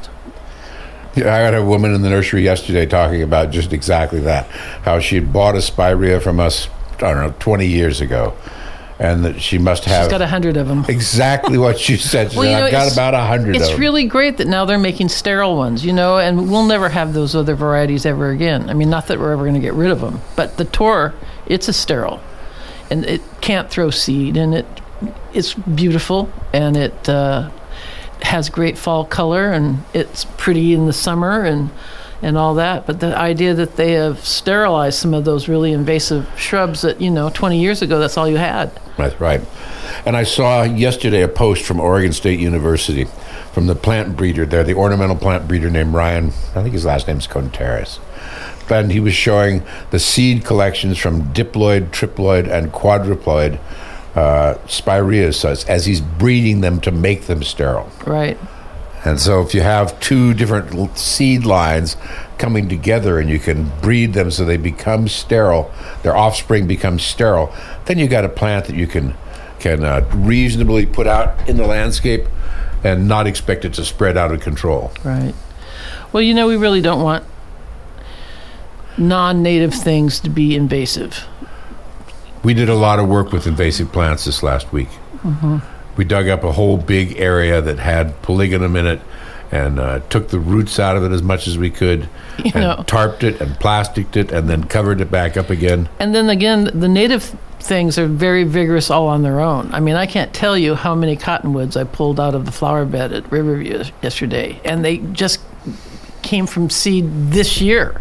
Yeah, 1.18 1.34
I 1.34 1.40
had 1.40 1.54
a 1.56 1.64
woman 1.66 1.94
in 1.94 2.02
the 2.02 2.10
nursery 2.10 2.44
yesterday 2.44 2.86
talking 2.86 3.22
about 3.24 3.52
just 3.52 3.74
exactly 3.74 4.20
that. 4.22 4.48
How 4.84 5.00
she 5.00 5.16
had 5.16 5.34
bought 5.34 5.56
a 5.56 5.62
spirea 5.62 6.20
from 6.20 6.40
us, 6.40 6.68
I 6.98 7.14
don't 7.14 7.18
know, 7.18 7.34
20 7.40 7.66
years 7.68 8.02
ago. 8.02 8.34
And 9.00 9.26
that 9.26 9.40
she 9.40 9.60
must 9.60 9.86
have 9.86 10.06
She's 10.06 10.12
got 10.12 10.24
a 10.24 10.28
hundred 10.28 10.58
of 10.58 10.68
them. 10.68 10.84
exactly 10.88 11.60
what 11.60 11.78
she 11.78 11.98
said. 11.98 12.32
She 12.32 12.38
Well, 12.40 12.46
said, 12.46 12.52
you 12.52 12.58
know, 12.60 12.66
I've 12.66 12.72
got 12.72 12.92
about 12.92 13.14
a 13.14 13.20
hundred 13.20 13.56
of 13.56 13.62
It's 13.62 13.70
them. 13.72 13.80
really 13.80 14.06
great 14.08 14.38
that 14.38 14.48
now 14.48 14.66
they're 14.66 14.80
making 14.80 15.10
sterile 15.10 15.56
ones, 15.56 15.86
you 15.86 15.94
know, 15.94 16.18
and 16.18 16.50
we'll 16.50 16.66
never 16.66 16.90
have 16.90 17.14
those 17.14 17.36
other 17.36 17.54
varieties 17.54 18.08
ever 18.08 18.32
again. 18.32 18.72
I 18.72 18.74
mean, 18.74 18.90
not 18.90 19.06
that 19.08 19.20
we're 19.20 19.34
ever 19.34 19.44
going 19.44 19.54
to 19.54 19.60
get 19.60 19.74
rid 19.74 19.92
of 19.92 20.02
them, 20.02 20.22
but 20.36 20.58
the 20.58 20.66
Tor, 20.66 21.14
it's 21.46 21.68
a 21.68 21.74
sterile, 21.74 22.20
and 22.90 23.06
it 23.06 23.22
can't 23.40 23.70
throw 23.70 23.92
seed, 23.92 24.36
and 24.36 24.56
it 24.56 24.66
it's 25.32 25.54
beautiful, 25.54 26.32
and 26.52 26.76
it 26.76 27.08
uh, 27.08 27.52
has 28.28 28.50
great 28.50 28.78
fall 28.78 29.06
color, 29.06 29.52
and 29.52 29.84
it's 29.94 30.26
pretty 30.38 30.74
in 30.74 30.86
the 30.86 30.94
summer, 30.94 31.44
and 31.44 31.70
and 32.22 32.38
all 32.38 32.56
that. 32.56 32.86
But 32.86 33.00
the 33.00 33.16
idea 33.18 33.54
that 33.54 33.76
they 33.76 33.94
have 33.94 34.26
sterilized 34.26 35.00
some 35.00 35.14
of 35.14 35.26
those 35.26 35.48
really 35.48 35.72
invasive 35.72 36.28
shrubs 36.38 36.82
that 36.82 37.02
you 37.02 37.10
know 37.10 37.30
20 37.30 37.60
years 37.60 37.82
ago, 37.82 38.00
that's 38.00 38.18
all 38.18 38.28
you 38.28 38.38
had. 38.38 38.72
That's 38.98 39.20
right. 39.20 39.42
And 40.06 40.18
I 40.18 40.24
saw 40.24 40.64
yesterday 40.64 41.22
a 41.22 41.28
post 41.28 41.64
from 41.64 41.80
Oregon 41.80 42.14
State 42.14 42.40
University 42.40 43.06
from 43.52 43.68
the 43.68 43.76
plant 43.76 44.18
breeder 44.18 44.46
there, 44.46 44.64
the 44.64 44.74
ornamental 44.74 45.16
plant 45.16 45.48
breeder 45.48 45.70
named 45.70 45.94
Ryan. 45.94 46.28
I 46.56 46.62
think 46.62 46.74
his 46.74 46.86
last 46.86 47.08
name's 47.08 47.28
Contreras. 47.28 48.00
And 48.70 48.92
he 48.92 49.00
was 49.00 49.14
showing 49.14 49.64
the 49.92 50.00
seed 50.00 50.44
collections 50.44 50.98
from 50.98 51.34
diploid, 51.34 51.92
triploid, 51.92 52.50
and 52.50 52.72
quadruploid 52.74 53.60
uh, 54.18 54.58
spireas 54.68 55.46
as, 55.46 55.64
as 55.66 55.86
he's 55.86 56.02
breeding 56.02 56.62
them 56.62 56.82
to 56.82 56.92
make 56.92 57.28
them 57.28 57.44
sterile. 57.44 57.92
Right. 58.04 58.36
And 59.06 59.20
so, 59.20 59.42
if 59.44 59.54
you 59.54 59.62
have 59.62 59.98
two 60.00 60.34
different 60.34 60.98
seed 60.98 61.46
lines 61.46 61.96
coming 62.40 62.68
together 62.68 63.20
and 63.20 63.30
you 63.30 63.38
can 63.38 63.72
breed 63.80 64.14
them 64.14 64.32
so 64.32 64.44
they 64.44 64.58
become 64.58 65.08
sterile, 65.08 65.72
their 66.02 66.18
offspring 66.18 66.66
becomes 66.66 67.04
sterile, 67.04 67.54
then 67.86 68.00
you 68.00 68.08
got 68.08 68.26
a 68.26 68.30
plant 68.30 68.66
that 68.66 68.76
you 68.76 68.88
can 68.88 69.14
can 69.60 69.84
uh, 69.84 70.04
reasonably 70.16 70.88
put 70.88 71.06
out 71.06 71.48
in 71.48 71.58
the 71.58 71.68
landscape 71.68 72.26
and 72.84 73.08
not 73.08 73.28
expect 73.28 73.66
it 73.66 73.74
to 73.76 73.86
spread 73.86 74.18
out 74.18 74.32
of 74.32 74.42
control. 74.42 74.92
Right. 75.04 75.36
Well, 76.12 76.24
you 76.24 76.34
know, 76.34 76.48
we 76.48 76.58
really 76.58 76.82
don't 76.82 77.04
want 77.04 77.24
non 78.98 79.44
native 79.44 79.76
things 79.76 80.20
to 80.22 80.30
be 80.32 80.56
invasive. 80.56 81.24
We 82.44 82.54
did 82.54 82.70
a 82.70 82.76
lot 82.76 83.00
of 83.00 83.08
work 83.08 83.32
with 83.32 83.48
invasive 83.48 83.92
plants 83.92 84.26
this 84.26 84.44
last 84.44 84.72
week. 84.72 84.90
We 85.98 86.06
dug 86.06 86.28
up 86.30 86.44
a 86.44 86.52
whole 86.54 86.78
big 86.78 87.20
area 87.20 87.62
that 87.62 87.80
had 87.80 88.22
polygonum 88.22 88.76
in 88.76 88.86
it 88.88 89.02
and 89.52 89.80
uh, 89.80 90.00
took 90.10 90.30
the 90.30 90.40
roots 90.40 90.80
out 90.80 90.96
of 90.96 91.04
it 91.04 91.12
as 91.12 91.22
much 91.24 91.48
as 91.48 91.58
we 91.58 91.70
could 91.70 92.08
You 92.38 92.52
and 92.54 92.64
know. 92.64 92.84
tarped 92.86 93.24
it 93.24 93.42
and 93.42 93.60
plasticed 93.60 94.16
it 94.16 94.32
and 94.32 94.48
then 94.50 94.66
covered 94.66 95.02
it 95.02 95.10
back 95.10 95.38
up 95.38 95.50
again. 95.50 95.90
And 96.00 96.14
then 96.14 96.30
again, 96.30 96.66
the 96.80 96.88
native 96.88 97.36
things 97.60 97.98
are 97.98 98.06
very 98.08 98.44
vigorous 98.44 98.92
all 98.92 99.08
on 99.08 99.24
their 99.24 99.40
own. 99.40 99.74
I 99.74 99.80
mean, 99.80 99.96
I 99.96 100.06
can't 100.06 100.32
tell 100.34 100.56
you 100.58 100.76
how 100.76 100.94
many 100.94 101.16
cottonwoods 101.16 101.76
I 101.76 101.84
pulled 101.86 102.20
out 102.20 102.36
of 102.36 102.46
the 102.46 102.52
flower 102.52 102.86
bed 102.86 103.12
at 103.12 103.30
Riverview 103.32 103.84
yesterday, 104.04 104.62
and 104.64 104.86
they 104.86 104.98
just 104.98 105.40
came 106.22 106.46
from 106.46 106.70
seed 106.70 107.32
this 107.32 107.60
year. 107.60 108.00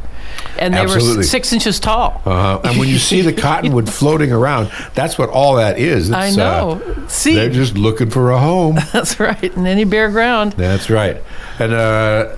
And 0.59 0.73
they 0.75 0.79
Absolutely. 0.79 1.17
were 1.19 1.23
six 1.23 1.53
inches 1.53 1.79
tall. 1.81 2.23
Uh, 2.25 2.61
and 2.65 2.79
when 2.79 2.89
you 2.89 2.99
see 2.99 3.21
the 3.21 3.33
cottonwood 3.33 3.89
floating 3.93 4.33
around, 4.33 4.71
that's 4.95 5.19
what 5.19 5.29
all 5.29 5.57
that 5.57 5.79
is. 5.79 6.11
I 6.11 6.29
It's, 6.29 6.39
uh, 6.39 6.75
know. 6.79 7.07
seed. 7.09 7.37
they're 7.37 7.51
just 7.51 7.77
looking 7.77 8.09
for 8.11 8.31
a 8.31 8.39
home. 8.39 8.77
That's 8.93 9.21
right. 9.21 9.45
In 9.55 9.67
any 9.67 9.85
bare 9.85 10.11
ground. 10.11 10.53
That's 10.53 10.89
right. 10.89 11.23
And 11.59 11.73
uh, 11.75 12.37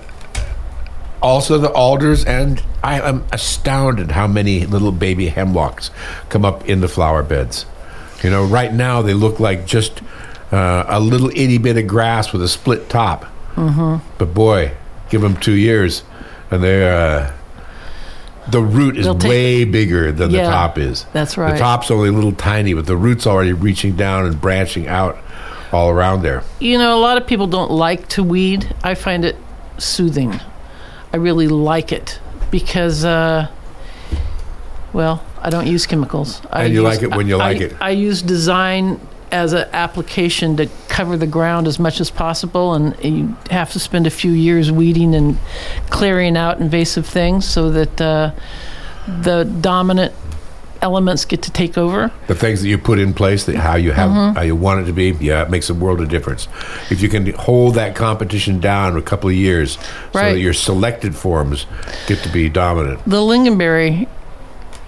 also 1.21 1.57
the 1.57 1.71
alders, 1.71 2.25
and 2.25 2.61
I 2.83 2.99
am 3.01 3.25
astounded 3.31 4.11
how 4.11 4.27
many 4.27 4.65
little 4.65 4.91
baby 4.91 5.27
hemlocks 5.29 5.91
come 6.29 6.43
up 6.45 6.67
in 6.67 6.81
the 6.81 6.87
flower 6.87 7.23
beds. 7.23 7.65
You 8.23 8.29
know, 8.29 8.43
right 8.45 8.73
now 8.73 9.01
they 9.01 9.13
look 9.13 9.39
like 9.39 9.65
just 9.65 10.01
uh, 10.51 10.83
a 10.87 10.99
little 10.99 11.29
itty 11.29 11.57
bit 11.57 11.77
of 11.77 11.87
grass 11.87 12.33
with 12.33 12.41
a 12.41 12.47
split 12.49 12.89
top. 12.89 13.23
Mm-hmm. 13.55 14.05
But 14.17 14.33
boy, 14.33 14.71
give 15.09 15.21
them 15.21 15.37
two 15.37 15.53
years, 15.55 16.03
and 16.51 16.61
they 16.63 16.89
uh, 16.89 17.31
the 18.51 18.61
root 18.61 18.97
is 18.97 19.05
take- 19.07 19.23
way 19.29 19.63
bigger 19.65 20.11
than 20.11 20.31
the 20.31 20.41
top 20.43 20.77
is. 20.77 21.05
that's 21.13 21.37
right. 21.37 21.53
The 21.53 21.59
top's 21.59 21.89
only 21.91 22.09
a 22.09 22.11
little 22.11 22.31
tiny, 22.33 22.73
but 22.73 22.85
the 22.85 22.97
root's 22.97 23.25
already 23.27 23.53
reaching 23.53 23.95
down 23.95 24.25
and 24.25 24.39
branching 24.39 24.87
out 24.87 25.17
all 25.71 25.89
around 25.89 26.23
there. 26.23 26.43
You 26.59 26.77
know, 26.77 26.97
a 26.97 27.01
lot 27.01 27.17
of 27.17 27.27
people 27.27 27.47
don't 27.47 27.71
like 27.71 28.07
to 28.09 28.23
weed. 28.23 28.73
I 28.83 28.95
find 28.95 29.23
it 29.25 29.35
soothing. 29.77 30.39
I 31.13 31.17
really 31.17 31.47
like 31.47 31.91
it 31.91 32.19
because, 32.51 33.05
uh, 33.05 33.47
well, 34.93 35.23
I 35.41 35.49
don't 35.49 35.67
use 35.67 35.85
chemicals. 35.85 36.41
I 36.51 36.63
And 36.65 36.73
you 36.73 36.81
use- 36.85 36.95
like 36.95 37.03
it 37.03 37.15
when 37.15 37.27
you 37.27 37.35
I- 37.35 37.39
like 37.51 37.61
it. 37.61 37.75
I 37.79 37.91
use 37.91 38.21
design 38.21 38.99
as 39.31 39.53
an 39.53 39.67
application 39.73 40.57
to 40.57 40.67
cover 40.87 41.17
the 41.17 41.27
ground 41.27 41.67
as 41.67 41.79
much 41.79 41.99
as 42.01 42.09
possible, 42.09 42.73
and 42.73 42.95
you 43.03 43.35
have 43.51 43.71
to 43.71 43.79
spend 43.79 44.07
a 44.07 44.09
few 44.09 44.31
years 44.31 44.71
weeding 44.71 45.13
and 45.15 45.37
clearing 45.89 46.35
out 46.37 46.59
invasive 46.59 47.05
things 47.05 47.45
so 47.47 47.69
that 47.69 48.01
uh, 48.01 48.31
the 49.07 49.43
dominant 49.61 50.13
elements 50.81 51.25
get 51.25 51.41
to 51.41 51.51
take 51.51 51.77
over. 51.77 52.09
the 52.27 52.35
things 52.35 52.61
that 52.61 52.69
you 52.69 52.77
put 52.77 52.99
in 52.99 53.13
place, 53.13 53.45
that 53.45 53.55
how 53.57 53.75
you 53.75 53.91
have 53.91 54.09
Mm-hmm. 54.09 54.37
how 54.37 54.41
you 54.43 54.55
want 54.55 54.79
it 54.81 54.85
to 54.85 54.93
be, 54.93 55.11
yeah, 55.19 55.43
it 55.43 55.49
makes 55.49 55.69
a 55.69 55.73
world 55.73 55.99
of 55.99 56.07
difference. 56.07 56.47
If 56.89 57.01
you 57.01 57.09
can 57.09 57.33
hold 57.33 57.75
that 57.75 57.95
competition 57.95 58.59
down 58.61 58.95
a 58.95 59.01
couple 59.01 59.29
of 59.29 59.35
years, 59.35 59.73
so 60.13 60.19
that 60.19 60.39
your 60.39 60.53
selected 60.53 61.15
forms 61.15 61.65
get 62.07 62.19
to 62.23 62.29
be 62.29 62.47
dominant. 62.49 63.03
The 63.05 63.17
lingonberry 63.17 64.07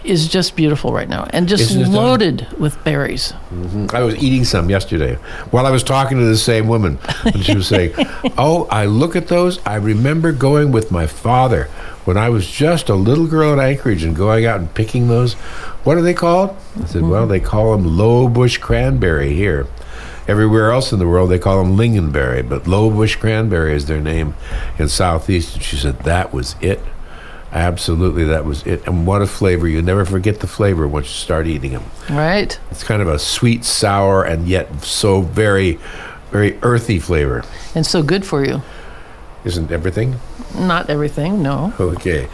is 0.04 0.28
just 0.28 0.56
beautiful 0.56 0.92
right 0.94 1.08
now 1.08 1.28
and 1.32 1.48
just 1.48 1.64
Isn't 1.64 1.82
it, 1.82 1.86
though? 1.90 2.02
loaded 2.02 2.48
with 2.60 2.82
berries. 2.84 3.34
Mm-hmm. 3.54 3.88
I 3.96 4.02
was 4.02 4.16
eating 4.22 4.46
some 4.46 4.70
yesterday 4.70 5.16
while 5.52 5.66
I 5.66 5.72
was 5.72 5.84
talking 5.84 6.18
to 6.18 6.26
the 6.26 6.38
same 6.38 6.68
woman, 6.68 7.00
and 7.24 7.44
she 7.44 7.56
was 7.56 7.68
saying, 7.68 7.94
"Oh, 8.38 8.68
I 8.72 8.86
look 8.86 9.16
at 9.16 9.28
those. 9.28 9.60
I 9.66 9.76
remember 9.76 10.32
going 10.32 10.72
with 10.72 10.92
my 10.92 11.08
father 11.08 11.66
when 12.06 12.18
I 12.18 12.30
was 12.30 12.50
just 12.50 12.90
a 12.90 12.96
little 12.96 13.28
girl 13.28 13.54
in 13.54 13.60
Anchorage 13.60 14.04
and 14.04 14.16
going 14.16 14.46
out 14.46 14.60
and 14.60 14.74
picking 14.74 15.08
those. 15.08 15.34
What 15.84 15.98
are 15.98 16.02
they 16.02 16.14
called?" 16.14 16.52
I 16.78 16.86
said, 16.86 17.02
mm-hmm. 17.02 17.10
"Well, 17.10 17.28
they 17.28 17.40
call 17.40 17.72
them 17.72 17.98
low 17.98 18.28
bush 18.28 18.58
cranberry 18.58 19.34
here." 19.34 19.68
Everywhere 20.28 20.72
else 20.72 20.94
in 20.94 21.00
the 21.00 21.08
world, 21.08 21.32
they 21.32 21.40
call 21.40 21.64
them 21.64 21.76
lingonberry, 21.76 22.48
but 22.48 22.68
low 22.68 22.90
bush 22.92 23.16
cranberry 23.16 23.76
is 23.76 23.88
their 23.88 24.00
name 24.00 24.36
in 24.78 24.88
Southeast. 24.88 25.56
And 25.56 25.64
she 25.64 25.76
said, 25.76 26.00
That 26.00 26.32
was 26.32 26.56
it. 26.62 26.80
Absolutely, 27.54 28.24
that 28.26 28.46
was 28.46 28.66
it. 28.66 28.86
And 28.88 29.06
what 29.06 29.22
a 29.22 29.28
flavor. 29.28 29.68
You 29.68 29.82
never 29.82 30.06
forget 30.06 30.40
the 30.40 30.48
flavor 30.48 30.88
once 30.88 31.08
you 31.08 31.14
start 31.14 31.48
eating 31.48 31.72
them. 31.72 31.84
Right? 32.10 32.58
It's 32.72 32.84
kind 32.84 33.02
of 33.02 33.10
a 33.10 33.20
sweet, 33.20 33.66
sour, 33.66 34.24
and 34.24 34.48
yet 34.48 34.84
so 34.84 35.22
very, 35.22 35.80
very 36.32 36.58
earthy 36.62 36.98
flavor. 37.00 37.44
And 37.76 37.86
so 37.86 38.04
good 38.04 38.26
for 38.26 38.46
you. 38.46 38.62
Isn't 39.44 39.72
everything? 39.72 40.16
Not 40.56 40.90
everything, 40.90 41.42
no. 41.42 41.74
Okay. 41.80 42.28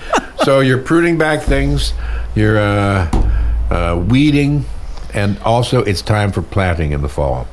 so 0.43 0.59
you're 0.59 0.81
pruning 0.81 1.17
back 1.17 1.41
things, 1.41 1.93
you're 2.35 2.59
uh, 2.59 3.09
uh, 3.71 4.05
weeding, 4.07 4.65
and 5.13 5.39
also 5.39 5.83
it's 5.83 6.01
time 6.01 6.31
for 6.31 6.41
planting 6.41 6.91
in 6.91 7.01
the 7.01 7.09
fall. 7.09 7.47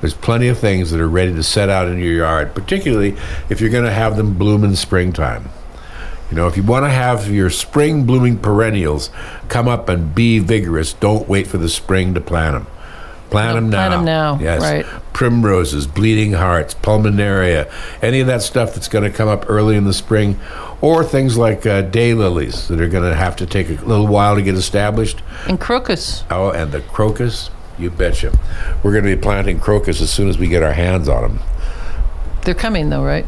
There's 0.00 0.14
plenty 0.14 0.48
of 0.48 0.58
things 0.58 0.90
that 0.92 1.00
are 1.00 1.08
ready 1.08 1.34
to 1.34 1.42
set 1.42 1.68
out 1.68 1.88
in 1.88 1.98
your 1.98 2.12
yard, 2.12 2.54
particularly 2.54 3.16
if 3.48 3.60
you're 3.60 3.70
going 3.70 3.84
to 3.84 3.92
have 3.92 4.16
them 4.16 4.34
bloom 4.34 4.64
in 4.64 4.76
springtime. 4.76 5.50
You 6.30 6.36
know, 6.36 6.46
if 6.46 6.56
you 6.56 6.62
want 6.62 6.84
to 6.84 6.90
have 6.90 7.28
your 7.30 7.50
spring 7.50 8.04
blooming 8.04 8.38
perennials 8.38 9.10
come 9.48 9.66
up 9.66 9.88
and 9.88 10.14
be 10.14 10.38
vigorous, 10.38 10.92
don't 10.92 11.28
wait 11.28 11.46
for 11.48 11.58
the 11.58 11.68
spring 11.68 12.14
to 12.14 12.20
plant 12.20 12.54
them. 12.54 12.66
Plant 13.30 13.54
them 13.56 13.70
now. 13.70 13.76
plant 13.88 13.94
'em 13.94 14.04
now, 14.04 14.38
Yes. 14.40 14.60
right. 14.60 14.84
Primroses, 15.12 15.86
bleeding 15.86 16.32
hearts, 16.32 16.74
pulmonaria, 16.74 17.68
any 18.02 18.20
of 18.20 18.26
that 18.26 18.42
stuff 18.42 18.74
that's 18.74 18.88
going 18.88 19.04
to 19.04 19.10
come 19.10 19.28
up 19.28 19.44
early 19.48 19.76
in 19.76 19.84
the 19.84 19.92
spring, 19.92 20.38
or 20.80 21.04
things 21.04 21.36
like 21.36 21.64
uh, 21.66 21.82
daylilies 21.82 22.66
that 22.68 22.80
are 22.80 22.88
going 22.88 23.08
to 23.08 23.14
have 23.16 23.36
to 23.36 23.46
take 23.46 23.68
a 23.68 23.84
little 23.84 24.06
while 24.08 24.34
to 24.34 24.42
get 24.42 24.54
established. 24.54 25.20
And 25.46 25.60
crocus. 25.60 26.24
Oh, 26.30 26.50
and 26.50 26.72
the 26.72 26.80
crocus, 26.80 27.50
you 27.78 27.90
betcha. 27.90 28.32
We're 28.82 28.92
going 28.92 29.04
to 29.04 29.14
be 29.14 29.20
planting 29.20 29.60
crocus 29.60 30.00
as 30.00 30.10
soon 30.10 30.28
as 30.28 30.36
we 30.38 30.48
get 30.48 30.62
our 30.62 30.72
hands 30.72 31.08
on 31.08 31.22
them. 31.22 31.40
They're 32.42 32.54
coming 32.54 32.88
though, 32.90 33.04
right? 33.04 33.26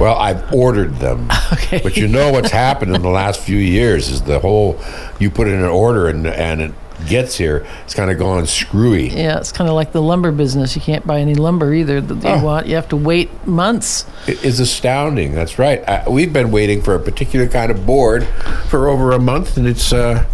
Well, 0.00 0.16
I've 0.16 0.52
ordered 0.52 0.96
them. 0.96 1.28
Okay. 1.52 1.80
But 1.82 1.96
you 1.96 2.06
know 2.08 2.32
what's 2.32 2.50
happened 2.50 2.94
in 2.96 3.02
the 3.02 3.08
last 3.08 3.40
few 3.40 3.56
years 3.56 4.08
is 4.08 4.22
the 4.22 4.38
whole 4.40 4.78
you 5.18 5.30
put 5.30 5.46
in 5.48 5.54
an 5.54 5.64
order 5.64 6.08
and 6.08 6.26
and 6.26 6.60
it 6.60 6.72
gets 7.06 7.36
here, 7.36 7.66
it's 7.84 7.94
kind 7.94 8.10
of 8.10 8.18
gone 8.18 8.46
screwy. 8.46 9.08
Yeah, 9.08 9.38
it's 9.38 9.52
kind 9.52 9.68
of 9.70 9.74
like 9.76 9.92
the 9.92 10.02
lumber 10.02 10.32
business. 10.32 10.74
You 10.76 10.82
can't 10.82 11.06
buy 11.06 11.20
any 11.20 11.34
lumber 11.34 11.72
either 11.72 12.00
that 12.00 12.14
you 12.22 12.28
Oh. 12.28 12.44
want. 12.44 12.66
You 12.66 12.74
have 12.76 12.88
to 12.90 12.96
wait 12.96 13.46
months. 13.46 14.06
It 14.26 14.42
is 14.44 14.60
astounding. 14.60 15.34
That's 15.34 15.58
right. 15.58 15.86
Uh, 15.88 16.04
we've 16.10 16.32
been 16.32 16.50
waiting 16.50 16.80
for 16.82 16.94
a 16.94 17.00
particular 17.00 17.46
kind 17.48 17.70
of 17.70 17.86
board 17.86 18.26
for 18.68 18.88
over 18.88 19.12
a 19.12 19.18
month, 19.18 19.56
and 19.56 19.66
it's 19.66 19.92
uh, 19.92 20.26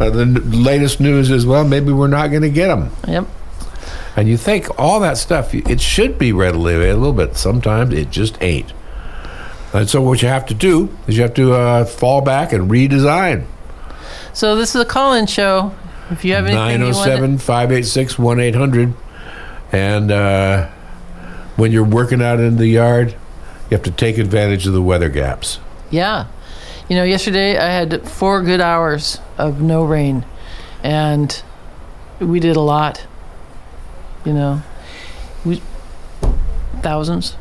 uh, 0.00 0.10
the 0.10 0.22
n- 0.22 0.62
latest 0.64 0.98
news 1.00 1.30
is 1.30 1.46
well, 1.46 1.64
maybe 1.64 1.92
we're 1.92 2.06
not 2.08 2.28
going 2.30 2.42
to 2.42 2.50
get 2.50 2.68
them. 2.68 2.90
Yep. 3.06 3.26
And 4.16 4.28
you 4.28 4.36
think 4.36 4.68
all 4.78 4.98
that 5.00 5.18
stuff, 5.18 5.54
it 5.54 5.80
should 5.80 6.18
be 6.18 6.32
readily 6.32 6.74
available, 6.74 7.12
but 7.12 7.36
sometimes 7.36 7.92
it 7.94 8.10
just 8.10 8.40
ain't. 8.42 8.72
And 9.74 9.90
so 9.90 10.00
what 10.00 10.22
you 10.22 10.28
have 10.28 10.46
to 10.46 10.54
do 10.54 10.96
is 11.06 11.16
you 11.16 11.22
have 11.22 11.34
to 11.34 11.52
uh, 11.52 11.84
fall 11.84 12.20
back 12.20 12.52
and 12.52 12.70
redesign. 12.70 13.46
So 14.32 14.56
this 14.56 14.74
is 14.74 14.80
a 14.80 14.84
call-in 14.84 15.26
show. 15.26 15.74
If 16.10 16.24
you 16.24 16.34
have 16.34 16.44
anything 16.44 16.80
907 16.80 17.38
586 17.38 18.18
1800. 18.18 18.94
And 19.72 20.12
uh, 20.12 20.68
when 21.56 21.72
you're 21.72 21.84
working 21.84 22.22
out 22.22 22.38
in 22.38 22.56
the 22.56 22.68
yard, 22.68 23.10
you 23.10 23.76
have 23.76 23.82
to 23.82 23.90
take 23.90 24.18
advantage 24.18 24.66
of 24.66 24.72
the 24.72 24.82
weather 24.82 25.08
gaps. 25.08 25.58
yeah. 25.90 26.26
You 26.86 26.96
know, 26.96 27.04
yesterday 27.04 27.56
I 27.56 27.68
had 27.68 28.06
four 28.06 28.42
good 28.42 28.60
hours 28.60 29.18
of 29.38 29.62
no 29.62 29.84
rain, 29.84 30.26
and 30.82 31.42
we 32.20 32.40
did 32.40 32.56
a 32.56 32.60
lot. 32.60 33.06
You 34.26 34.34
know, 34.34 34.62
we 35.46 35.62
thousands. 36.82 37.36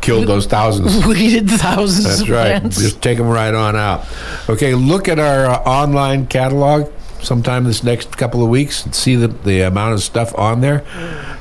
Killed 0.00 0.26
those 0.26 0.46
thousands. 0.46 1.06
We 1.06 1.30
did 1.30 1.50
thousands 1.50 2.04
That's 2.04 2.20
of 2.22 2.30
right. 2.30 2.60
plants. 2.60 2.78
Just 2.78 3.02
take 3.02 3.18
them 3.18 3.28
right 3.28 3.52
on 3.52 3.76
out. 3.76 4.06
Okay, 4.48 4.74
look 4.74 5.08
at 5.08 5.18
our 5.18 5.46
uh, 5.46 5.58
online 5.64 6.26
catalog 6.26 6.90
sometime 7.20 7.64
this 7.64 7.82
next 7.82 8.16
couple 8.16 8.42
of 8.42 8.48
weeks 8.48 8.84
and 8.84 8.94
see 8.94 9.14
the, 9.14 9.28
the 9.28 9.60
amount 9.60 9.94
of 9.94 10.00
stuff 10.00 10.36
on 10.38 10.62
there 10.62 10.84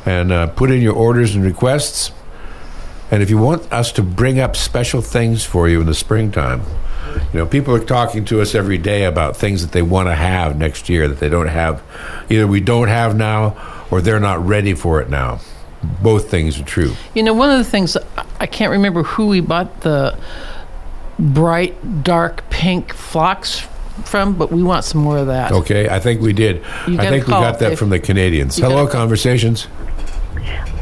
and 0.06 0.32
uh, 0.32 0.48
put 0.48 0.72
in 0.72 0.82
your 0.82 0.94
orders 0.94 1.36
and 1.36 1.44
requests. 1.44 2.12
And 3.12 3.24
if 3.24 3.30
you 3.30 3.38
want 3.38 3.72
us 3.72 3.92
to 3.94 4.04
bring 4.04 4.40
up 4.40 4.56
special 4.56 5.02
things 5.02 5.44
for 5.44 5.68
you 5.68 5.82
in 5.82 5.88
the 5.88 5.96
springtime, 5.96 6.62
you 7.34 7.40
know, 7.40 7.46
people 7.46 7.74
are 7.74 7.84
talking 7.84 8.26
to 8.26 8.42
us 8.42 8.54
every 8.54 8.78
day 8.78 9.06
about 9.06 9.36
things 9.36 9.62
that 9.62 9.72
they 9.72 9.82
want 9.82 10.08
to 10.10 10.16
have 10.16 10.58
next 10.58 10.90
year 10.90 11.08
that 11.08 11.20
they 11.20 11.30
don't 11.30 11.48
have. 11.48 11.82
Either 12.30 12.46
we 12.46 12.60
don't 12.60 12.88
have 12.88 13.16
now 13.16 13.86
or 13.90 14.02
they're 14.02 14.20
not 14.20 14.46
ready 14.46 14.74
for 14.74 15.02
it 15.02 15.10
now. 15.10 15.40
Both 16.02 16.30
things 16.30 16.60
are 16.60 16.64
true. 16.66 16.94
You 17.14 17.24
know, 17.24 17.34
one 17.34 17.50
of 17.50 17.58
the 17.58 17.64
things 17.64 17.96
I 18.40 18.48
can't 18.48 18.72
remember 18.72 19.04
who 19.04 19.28
we 19.28 19.40
bought 19.40 19.82
the 19.82 20.18
bright 21.18 22.04
dark 22.04 22.50
pink 22.50 22.94
phlox 22.94 23.68
from, 24.06 24.38
but 24.38 24.52
we 24.52 24.64
want 24.64 24.86
some 24.86 25.02
more 25.02 25.18
of 25.18 25.28
that. 25.28 25.52
Okay, 25.52 25.90
I 25.90 26.00
think 26.00 26.22
we 26.22 26.34
did. 26.34 26.64
I 26.88 27.10
think 27.10 27.28
we 27.28 27.32
got 27.32 27.60
that 27.60 27.78
from 27.78 27.90
the 27.90 28.00
Canadians. 28.00 28.58
You 28.58 28.66
Hello, 28.66 28.88
conversations. 28.88 29.68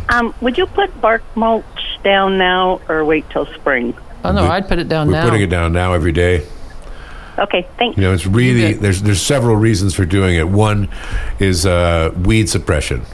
Um, 0.10 0.34
would 0.42 0.58
you 0.58 0.66
put 0.68 1.00
bark 1.02 1.24
mulch 1.36 1.66
down 2.04 2.38
now 2.38 2.80
or 2.88 3.04
wait 3.04 3.30
till 3.30 3.46
spring? 3.56 3.94
Oh 4.24 4.32
no, 4.32 4.44
We- 4.44 4.50
I'd 4.50 4.68
put 4.68 4.80
it 4.80 4.88
down 4.88 5.08
We're 5.08 5.14
now. 5.14 5.26
putting 5.26 5.42
it 5.42 5.50
down 5.50 5.74
now 5.74 5.94
every 5.94 6.12
day. 6.12 6.46
Okay, 7.38 7.68
thanks. 7.78 7.98
You 7.98 8.04
You 8.04 8.10
know, 8.10 8.14
it's 8.16 8.26
really 8.26 8.74
there's 8.74 9.02
there's 9.04 9.22
several 9.22 9.56
reasons 9.56 9.94
for 9.94 10.06
doing 10.06 10.36
it. 10.36 10.48
One 10.48 10.90
is 11.40 11.66
uh, 11.68 12.12
weed 12.24 12.50
suppression 12.50 13.06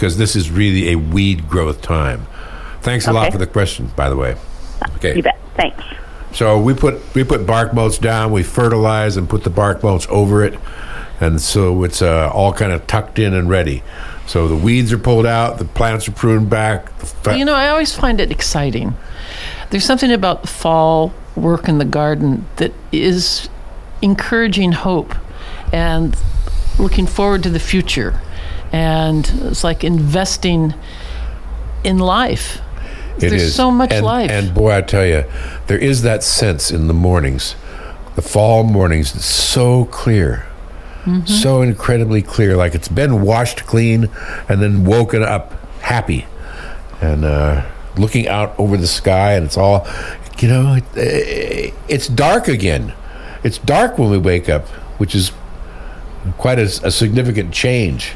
because 0.00 0.16
this 0.16 0.34
is 0.34 0.50
really 0.50 0.92
a 0.92 0.96
weed 0.96 1.46
growth 1.46 1.82
time. 1.82 2.26
Thanks 2.80 3.06
a 3.06 3.12
lot 3.12 3.30
for 3.32 3.36
the 3.36 3.46
question, 3.46 3.92
by 3.96 4.08
the 4.08 4.16
way. 4.16 4.34
Okay. 4.96 5.14
You 5.14 5.22
bet. 5.22 5.38
Thanks. 5.56 5.84
So 6.32 6.58
we 6.58 6.72
put 6.72 7.02
we 7.14 7.22
put 7.22 7.46
bark 7.46 7.74
mulch 7.74 8.00
down, 8.00 8.32
we 8.32 8.42
fertilize 8.42 9.18
and 9.18 9.28
put 9.28 9.44
the 9.44 9.50
bark 9.50 9.82
mulch 9.82 10.08
over 10.08 10.42
it, 10.42 10.58
and 11.20 11.38
so 11.38 11.84
it's 11.84 12.00
uh, 12.00 12.30
all 12.32 12.54
kind 12.54 12.72
of 12.72 12.86
tucked 12.86 13.18
in 13.18 13.34
and 13.34 13.50
ready. 13.50 13.82
So 14.26 14.48
the 14.48 14.56
weeds 14.56 14.90
are 14.90 14.98
pulled 14.98 15.26
out, 15.26 15.58
the 15.58 15.66
plants 15.66 16.08
are 16.08 16.12
pruned 16.12 16.48
back. 16.48 16.88
Fa- 17.00 17.36
You 17.36 17.44
know, 17.44 17.52
I 17.54 17.68
always 17.68 17.94
find 17.94 18.20
it 18.20 18.30
exciting. 18.30 18.94
There's 19.68 19.84
something 19.84 20.10
about 20.12 20.40
the 20.42 20.48
fall 20.48 21.12
work 21.36 21.68
in 21.68 21.76
the 21.76 21.84
garden 21.84 22.46
that 22.56 22.72
is 22.90 23.50
encouraging 24.00 24.72
hope 24.72 25.14
and 25.74 26.16
looking 26.78 27.06
forward 27.06 27.42
to 27.42 27.50
the 27.50 27.60
future. 27.60 28.18
And 28.72 29.28
it's 29.44 29.64
like 29.64 29.84
investing 29.84 30.74
in 31.84 31.98
life. 31.98 32.60
It 33.16 33.30
There's 33.30 33.42
is. 33.42 33.54
so 33.54 33.70
much 33.70 33.92
and, 33.92 34.04
life. 34.04 34.30
And 34.30 34.54
boy, 34.54 34.76
I 34.76 34.82
tell 34.82 35.04
you, 35.04 35.24
there 35.66 35.78
is 35.78 36.02
that 36.02 36.22
sense 36.22 36.70
in 36.70 36.86
the 36.86 36.94
mornings, 36.94 37.54
the 38.14 38.22
fall 38.22 38.64
mornings, 38.64 39.14
it's 39.14 39.24
so 39.24 39.86
clear. 39.86 40.46
Mm-hmm. 41.04 41.26
So 41.26 41.62
incredibly 41.62 42.22
clear, 42.22 42.56
like 42.56 42.74
it's 42.74 42.88
been 42.88 43.22
washed 43.22 43.66
clean 43.66 44.10
and 44.48 44.60
then 44.60 44.84
woken 44.84 45.22
up 45.22 45.52
happy. 45.80 46.26
And 47.00 47.24
uh, 47.24 47.66
looking 47.96 48.28
out 48.28 48.58
over 48.58 48.76
the 48.76 48.86
sky, 48.86 49.32
and 49.32 49.46
it's 49.46 49.56
all, 49.56 49.86
you 50.38 50.48
know, 50.48 50.74
it, 50.74 50.84
eh, 50.96 51.70
it's 51.88 52.06
dark 52.06 52.48
again. 52.48 52.94
It's 53.42 53.58
dark 53.58 53.98
when 53.98 54.10
we 54.10 54.18
wake 54.18 54.48
up, 54.48 54.68
which 54.98 55.14
is 55.14 55.32
quite 56.36 56.58
a, 56.58 56.64
a 56.84 56.90
significant 56.90 57.52
change, 57.54 58.12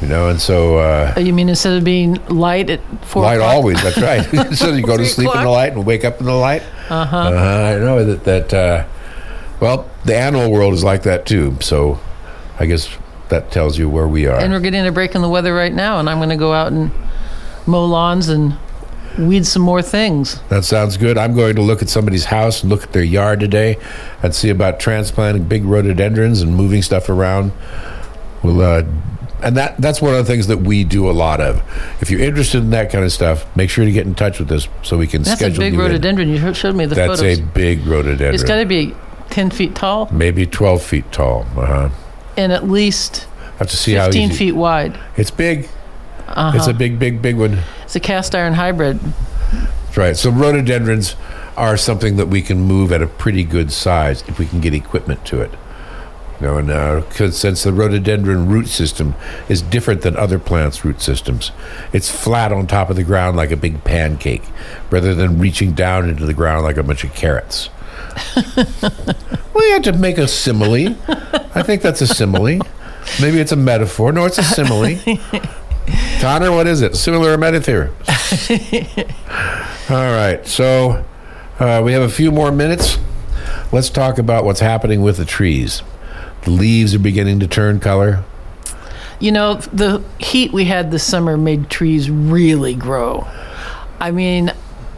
you 0.00 0.08
know. 0.08 0.28
And 0.28 0.40
so, 0.40 0.78
uh, 0.78 1.14
you 1.18 1.32
mean 1.32 1.48
instead 1.48 1.76
of 1.76 1.84
being 1.84 2.14
light 2.26 2.70
at 2.70 2.80
four 3.04 3.22
light 3.22 3.36
o'clock? 3.36 3.54
always. 3.54 3.82
That's 3.82 4.00
right. 4.00 4.54
so 4.56 4.72
you 4.72 4.82
go 4.82 4.96
to 4.96 5.06
sleep 5.06 5.34
in 5.34 5.42
the 5.42 5.50
light 5.50 5.72
and 5.72 5.84
wake 5.84 6.04
up 6.04 6.20
in 6.20 6.26
the 6.26 6.32
light. 6.32 6.62
Uh-huh. 6.88 7.16
I 7.16 7.78
know 7.78 8.04
that. 8.04 8.24
That 8.24 8.54
uh, 8.54 8.86
well, 9.60 9.90
the 10.04 10.16
animal 10.16 10.50
world 10.50 10.72
is 10.74 10.82
like 10.82 11.02
that 11.02 11.26
too. 11.26 11.56
So 11.60 12.00
I 12.58 12.66
guess 12.66 12.96
that 13.28 13.50
tells 13.50 13.78
you 13.78 13.88
where 13.88 14.08
we 14.08 14.26
are. 14.26 14.38
And 14.40 14.52
we're 14.52 14.60
getting 14.60 14.86
a 14.86 14.92
break 14.92 15.14
in 15.14 15.22
the 15.22 15.28
weather 15.28 15.54
right 15.54 15.72
now, 15.72 15.98
and 16.00 16.08
I'm 16.08 16.18
going 16.18 16.30
to 16.30 16.36
go 16.36 16.52
out 16.52 16.72
and 16.72 16.90
mow 17.66 17.84
lawns 17.84 18.28
and 18.28 18.56
weed 19.18 19.44
some 19.46 19.62
more 19.62 19.82
things. 19.82 20.40
that 20.48 20.64
sounds 20.64 20.96
good. 20.96 21.18
I'm 21.18 21.34
going 21.34 21.56
to 21.56 21.62
look 21.62 21.82
at 21.82 21.88
somebody's 21.88 22.26
house 22.26 22.62
and 22.62 22.70
look 22.70 22.84
at 22.84 22.92
their 22.92 23.02
yard 23.02 23.40
today, 23.40 23.76
and 24.22 24.34
see 24.34 24.48
about 24.48 24.80
transplanting 24.80 25.44
big 25.44 25.64
rhododendrons 25.64 26.40
and 26.40 26.56
moving 26.56 26.82
stuff 26.82 27.08
around. 27.08 27.52
We'll. 28.42 28.60
Uh, 28.60 28.84
and 29.42 29.56
that, 29.56 29.76
that's 29.78 30.00
one 30.02 30.14
of 30.14 30.24
the 30.24 30.30
things 30.32 30.46
that 30.48 30.58
we 30.58 30.84
do 30.84 31.08
a 31.08 31.12
lot 31.12 31.40
of. 31.40 31.62
If 32.00 32.10
you're 32.10 32.20
interested 32.20 32.58
in 32.58 32.70
that 32.70 32.90
kind 32.90 33.04
of 33.04 33.12
stuff, 33.12 33.44
make 33.56 33.70
sure 33.70 33.84
to 33.84 33.92
get 33.92 34.06
in 34.06 34.14
touch 34.14 34.38
with 34.38 34.50
us 34.52 34.68
so 34.82 34.96
we 34.98 35.06
can 35.06 35.22
That's 35.22 35.40
a 35.40 35.50
big 35.50 35.56
you 35.58 35.68
in. 35.68 35.76
rhododendron. 35.78 36.28
You 36.28 36.54
showed 36.54 36.74
me 36.76 36.86
the 36.86 36.94
photo. 36.94 37.08
That's 37.08 37.20
photos. 37.22 37.38
a 37.38 37.42
big 37.42 37.86
rhododendron. 37.86 38.34
It's 38.34 38.44
got 38.44 38.56
to 38.58 38.66
be 38.66 38.94
10 39.30 39.50
feet 39.50 39.74
tall 39.74 40.08
maybe 40.12 40.46
12 40.46 40.82
feet 40.82 41.12
tall. 41.12 41.46
Uh-huh. 41.56 41.88
and 42.36 42.52
at 42.52 42.68
least 42.68 43.26
Have 43.58 43.68
to 43.70 43.76
see 43.76 43.92
how 43.94 44.06
15 44.06 44.30
easy. 44.30 44.36
feet 44.36 44.52
wide. 44.52 44.98
It's 45.16 45.30
big. 45.30 45.68
Uh-huh. 46.26 46.52
It's 46.56 46.66
a 46.66 46.74
big, 46.74 46.98
big, 46.98 47.20
big 47.22 47.36
one. 47.36 47.58
It's 47.84 47.96
a 47.96 48.00
cast 48.00 48.34
iron 48.34 48.54
hybrid. 48.54 48.98
That's 49.84 49.96
right. 49.96 50.16
So 50.16 50.30
rhododendrons 50.30 51.16
are 51.56 51.76
something 51.76 52.16
that 52.16 52.26
we 52.26 52.40
can 52.42 52.60
move 52.60 52.92
at 52.92 53.02
a 53.02 53.06
pretty 53.06 53.42
good 53.44 53.70
size 53.72 54.22
if 54.28 54.38
we 54.38 54.46
can 54.46 54.60
get 54.60 54.72
equipment 54.74 55.24
to 55.26 55.40
it. 55.40 55.50
You 56.40 56.46
know, 56.46 56.56
and 56.56 56.70
uh, 56.70 57.30
since 57.30 57.64
the 57.64 57.72
rhododendron 57.72 58.48
root 58.48 58.68
system 58.68 59.14
is 59.48 59.60
different 59.60 60.02
than 60.02 60.16
other 60.16 60.38
plants' 60.38 60.84
root 60.84 61.02
systems, 61.02 61.52
it's 61.92 62.10
flat 62.10 62.50
on 62.50 62.66
top 62.66 62.88
of 62.88 62.96
the 62.96 63.04
ground 63.04 63.36
like 63.36 63.50
a 63.50 63.56
big 63.56 63.84
pancake, 63.84 64.44
rather 64.90 65.14
than 65.14 65.38
reaching 65.38 65.72
down 65.72 66.08
into 66.08 66.24
the 66.24 66.32
ground 66.32 66.64
like 66.64 66.78
a 66.78 66.82
bunch 66.82 67.04
of 67.04 67.14
carrots. 67.14 67.68
we 69.54 69.70
had 69.70 69.84
to 69.84 69.92
make 69.92 70.16
a 70.16 70.26
simile. 70.26 70.96
I 71.54 71.62
think 71.62 71.82
that's 71.82 72.00
a 72.00 72.06
simile. 72.06 72.60
Maybe 73.20 73.38
it's 73.38 73.52
a 73.52 73.56
metaphor. 73.56 74.12
No, 74.12 74.24
it's 74.24 74.38
a 74.38 74.42
simile. 74.42 74.98
Connor, 76.20 76.52
what 76.52 76.66
is 76.66 76.82
it? 76.82 76.96
Similar 76.96 77.34
or 77.34 77.38
metaphor? 77.38 77.90
All 79.90 80.12
right. 80.12 80.46
So 80.46 81.04
uh, 81.58 81.82
we 81.84 81.92
have 81.92 82.02
a 82.02 82.08
few 82.08 82.30
more 82.30 82.52
minutes. 82.52 82.98
Let's 83.72 83.90
talk 83.90 84.18
about 84.18 84.44
what's 84.44 84.60
happening 84.60 85.02
with 85.02 85.16
the 85.16 85.24
trees. 85.24 85.82
The 86.42 86.50
leaves 86.50 86.94
are 86.94 86.98
beginning 86.98 87.40
to 87.40 87.46
turn 87.46 87.80
color. 87.80 88.24
You 89.18 89.32
know, 89.32 89.54
the 89.54 90.02
heat 90.18 90.52
we 90.52 90.64
had 90.64 90.90
this 90.90 91.04
summer 91.04 91.36
made 91.36 91.68
trees 91.68 92.10
really 92.10 92.74
grow. 92.74 93.26
I 94.00 94.10
mean, 94.10 94.52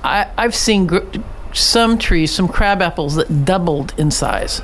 I, 0.05 0.29
I've 0.39 0.55
seen 0.55 0.87
gr- 0.87 1.01
some 1.53 1.99
trees, 1.99 2.33
some 2.33 2.47
crab 2.47 2.81
apples 2.81 3.17
that 3.17 3.45
doubled 3.45 3.95
in 3.99 4.11
size. 4.11 4.63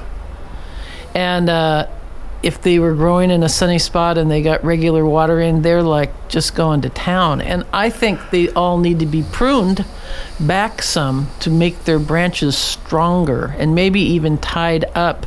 And 1.15 1.51
uh, 1.51 1.89
if 2.43 2.63
they 2.63 2.79
were 2.79 2.95
growing 2.95 3.31
in 3.31 3.43
a 3.43 3.49
sunny 3.49 3.79
spot 3.79 4.19
and 4.19 4.31
they 4.31 4.43
got 4.43 4.65
regular 4.65 5.05
water 5.05 5.41
in, 5.41 5.63
they're 5.63 5.83
like 5.83 6.29
just 6.29 6.55
going 6.55 6.81
to 6.83 6.89
town. 6.89 7.41
And 7.41 7.65
I 7.73 7.91
think 7.91 8.31
they 8.31 8.49
all 8.51 8.79
need 8.79 9.01
to 9.01 9.07
be 9.07 9.25
pruned 9.33 9.85
back 10.39 10.83
some 10.83 11.29
to 11.41 11.51
make 11.51 11.85
their 11.85 11.99
branches 11.99 12.57
stronger 12.57 13.55
and 13.59 13.75
maybe 13.75 14.01
even 14.01 14.39
tied 14.39 14.85
up 14.95 15.27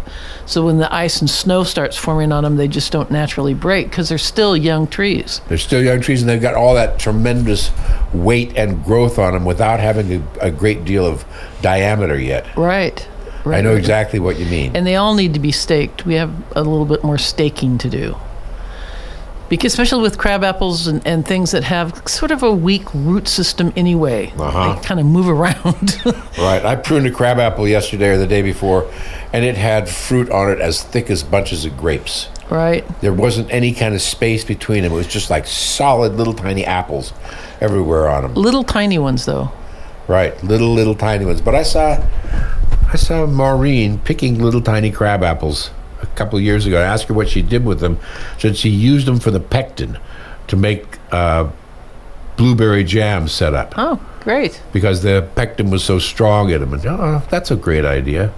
so 0.51 0.65
when 0.65 0.79
the 0.79 0.93
ice 0.93 1.21
and 1.21 1.29
snow 1.29 1.63
starts 1.63 1.95
forming 1.95 2.33
on 2.33 2.43
them, 2.43 2.57
they 2.57 2.67
just 2.67 2.91
don't 2.91 3.09
naturally 3.09 3.53
break 3.53 3.89
because 3.89 4.09
they're 4.09 4.17
still 4.17 4.57
young 4.57 4.85
trees. 4.85 5.39
They're 5.47 5.57
still 5.57 5.81
young 5.81 6.01
trees, 6.01 6.21
and 6.21 6.29
they've 6.29 6.41
got 6.41 6.55
all 6.55 6.75
that 6.75 6.99
tremendous 6.99 7.71
weight 8.13 8.57
and 8.57 8.83
growth 8.83 9.17
on 9.17 9.33
them 9.33 9.45
without 9.45 9.79
having 9.79 10.11
a, 10.11 10.47
a 10.47 10.51
great 10.51 10.83
deal 10.83 11.05
of 11.05 11.23
diameter 11.61 12.19
yet. 12.19 12.45
Right. 12.57 13.07
Right 13.45 13.57
I 13.59 13.61
know 13.61 13.69
right. 13.71 13.77
exactly 13.79 14.19
what 14.19 14.37
you 14.39 14.45
mean. 14.45 14.75
And 14.75 14.85
they 14.85 14.95
all 14.95 15.15
need 15.15 15.33
to 15.33 15.39
be 15.39 15.51
staked. 15.51 16.05
We 16.05 16.15
have 16.15 16.31
a 16.55 16.63
little 16.63 16.85
bit 16.85 17.03
more 17.03 17.17
staking 17.17 17.77
to 17.79 17.89
do. 17.89 18.15
Because 19.49 19.73
especially 19.73 20.01
with 20.01 20.17
crab 20.17 20.45
apples 20.45 20.87
and, 20.87 21.05
and 21.05 21.27
things 21.27 21.51
that 21.51 21.65
have 21.65 22.01
sort 22.07 22.31
of 22.31 22.41
a 22.41 22.51
weak 22.53 22.83
root 22.93 23.27
system 23.27 23.73
anyway, 23.75 24.31
Uh-huh. 24.39 24.75
they 24.75 24.81
kind 24.81 24.97
of 24.99 25.05
move 25.05 25.27
around. 25.27 26.01
Right. 26.37 26.63
I 26.65 26.75
pruned 26.77 27.05
a 27.05 27.11
crab 27.11 27.37
apple 27.37 27.67
yesterday 27.67 28.07
or 28.09 28.17
the 28.17 28.25
day 28.25 28.41
before, 28.41 28.89
and 29.33 29.43
it 29.43 29.57
had 29.57 29.89
fruit 29.89 30.29
on 30.31 30.49
it 30.49 30.59
as 30.61 30.81
thick 30.81 31.09
as 31.11 31.21
bunches 31.21 31.65
of 31.65 31.75
grapes. 31.77 32.29
right? 32.49 32.83
There 33.01 33.13
wasn't 33.13 33.51
any 33.51 33.73
kind 33.73 33.93
of 33.93 34.01
space 34.01 34.45
between 34.45 34.83
them. 34.83 34.93
It 34.93 34.95
was 34.95 35.07
just 35.07 35.29
like 35.29 35.45
solid 35.45 36.13
little 36.15 36.33
tiny 36.33 36.65
apples 36.65 37.11
everywhere 37.59 38.07
on 38.09 38.23
them. 38.23 38.33
Little 38.35 38.63
tiny 38.63 38.97
ones, 38.97 39.25
though. 39.25 39.51
Right. 40.07 40.41
Little, 40.43 40.73
little 40.73 40.95
tiny 40.95 41.25
ones. 41.25 41.41
But 41.41 41.55
I 41.55 41.63
saw, 41.63 42.01
I 42.93 42.97
saw 42.97 43.25
Maureen 43.25 43.99
picking 43.99 44.39
little 44.41 44.61
tiny 44.61 44.91
crab 44.91 45.23
apples 45.23 45.71
a 46.01 46.05
couple 46.07 46.37
of 46.37 46.43
years 46.43 46.65
ago. 46.65 46.79
I 46.79 46.83
asked 46.83 47.07
her 47.07 47.13
what 47.13 47.29
she 47.29 47.41
did 47.41 47.63
with 47.65 47.79
them. 47.79 47.99
She 48.37 48.47
said 48.49 48.57
she 48.57 48.69
used 48.69 49.05
them 49.07 49.19
for 49.19 49.31
the 49.31 49.39
pectin 49.39 49.97
to 50.47 50.55
make 50.57 50.97
uh, 51.11 51.49
blueberry 52.37 52.83
jam 52.83 53.27
set 53.27 53.53
up. 53.53 53.73
Oh, 53.77 53.99
great. 54.19 54.61
because 54.73 55.03
the 55.03 55.27
pectin 55.35 55.69
was 55.69 55.83
so 55.83 55.99
strong 55.99 56.49
in 56.49 56.59
them. 56.59 56.73
And 56.73 56.85
oh, 56.85 57.23
that's 57.29 57.49
a 57.51 57.55
great 57.55 57.85
idea. 57.85 58.33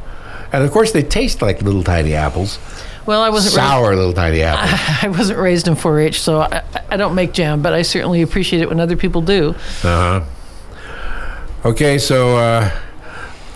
And 0.51 0.63
of 0.63 0.71
course, 0.71 0.91
they 0.91 1.01
taste 1.01 1.41
like 1.41 1.63
little 1.63 1.83
tiny 1.83 2.13
apples, 2.13 2.59
Well, 3.07 3.23
I 3.23 3.29
wasn't 3.29 3.55
raised, 3.55 3.67
sour 3.67 3.95
little 3.95 4.13
tiny 4.13 4.41
apples. 4.43 4.79
I 5.03 5.07
wasn't 5.07 5.39
raised 5.39 5.67
in 5.67 5.73
4-H, 5.73 6.21
so 6.21 6.41
I, 6.41 6.61
I 6.91 6.97
don't 6.97 7.15
make 7.15 7.33
jam, 7.33 7.63
but 7.63 7.73
I 7.73 7.81
certainly 7.81 8.21
appreciate 8.21 8.61
it 8.61 8.69
when 8.69 8.79
other 8.79 8.95
people 8.95 9.21
do. 9.23 9.55
Uh 9.83 10.21
huh. 10.21 10.23
Okay, 11.65 11.97
so 11.97 12.37
uh, 12.37 12.69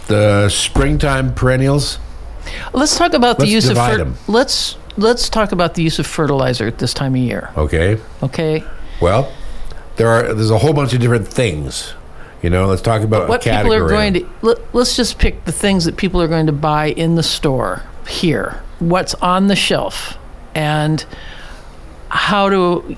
the 0.08 0.50
springtime 0.50 1.34
perennials. 1.34 2.00
Let's 2.74 2.98
talk 2.98 3.14
about 3.14 3.38
the 3.38 3.44
Let's 3.44 3.54
use 3.54 3.70
of 3.70 3.78
fer- 3.78 4.14
let's 4.28 4.78
let's 4.98 5.30
talk 5.30 5.52
about 5.52 5.76
the 5.76 5.84
use 5.84 6.00
of 6.00 6.08
fertilizer 6.08 6.68
at 6.68 6.80
this 6.80 6.94
time 6.94 7.14
of 7.16 7.22
year. 7.22 7.52
Okay. 7.58 8.00
Okay, 8.24 8.64
Well, 9.02 9.32
there 9.98 10.08
are. 10.08 10.34
There's 10.34 10.52
a 10.52 10.58
whole 10.58 10.74
bunch 10.74 10.94
of 10.94 11.00
different 11.00 11.28
things. 11.28 11.94
You 12.42 12.50
know, 12.50 12.68
let's 12.68 12.82
talk 12.82 13.02
about 13.02 13.28
what 13.28 13.42
people 13.42 13.74
are 13.74 13.90
going 13.90 14.14
to 14.14 14.30
let, 14.42 14.74
let's 14.74 14.96
just 14.96 15.18
pick 15.18 15.46
the 15.46 15.52
things 15.52 15.86
that 15.86 15.98
people 15.98 16.22
are 16.22 16.28
going 16.28 16.46
to 16.46 16.52
buy 16.52 16.88
in 16.88 17.16
the 17.16 17.24
store 17.24 17.84
here. 18.08 18.62
What's 18.80 19.16
on 19.16 19.48
the 19.48 19.56
shelf 19.56 20.18
and 20.54 21.04
how 22.10 22.50
to 22.50 22.96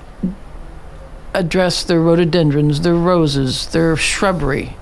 address 1.34 1.84
their 1.84 2.00
rhododendrons, 2.00 2.82
their 2.82 2.94
roses, 2.94 3.66
their 3.68 3.96
shrubbery. 3.96 4.76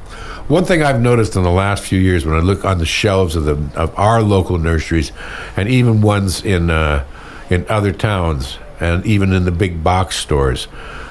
One 0.48 0.64
thing 0.64 0.82
I've 0.82 1.00
noticed 1.00 1.36
in 1.36 1.42
the 1.42 1.50
last 1.50 1.84
few 1.84 2.00
years 2.00 2.24
when 2.24 2.34
I 2.34 2.40
look 2.40 2.64
on 2.64 2.78
the 2.78 2.86
shelves 2.86 3.36
of 3.36 3.44
the 3.44 3.56
of 3.78 3.96
our 3.98 4.22
local 4.22 4.58
nurseries, 4.58 5.12
and 5.56 5.68
even 5.68 6.00
ones 6.00 6.42
in 6.42 6.70
uh, 6.70 7.04
in 7.50 7.66
other 7.68 7.92
towns, 7.92 8.58
and 8.80 9.04
even 9.04 9.32
in 9.32 9.44
the 9.44 9.52
big 9.52 9.84
box 9.84 10.16
stores, 10.16 10.66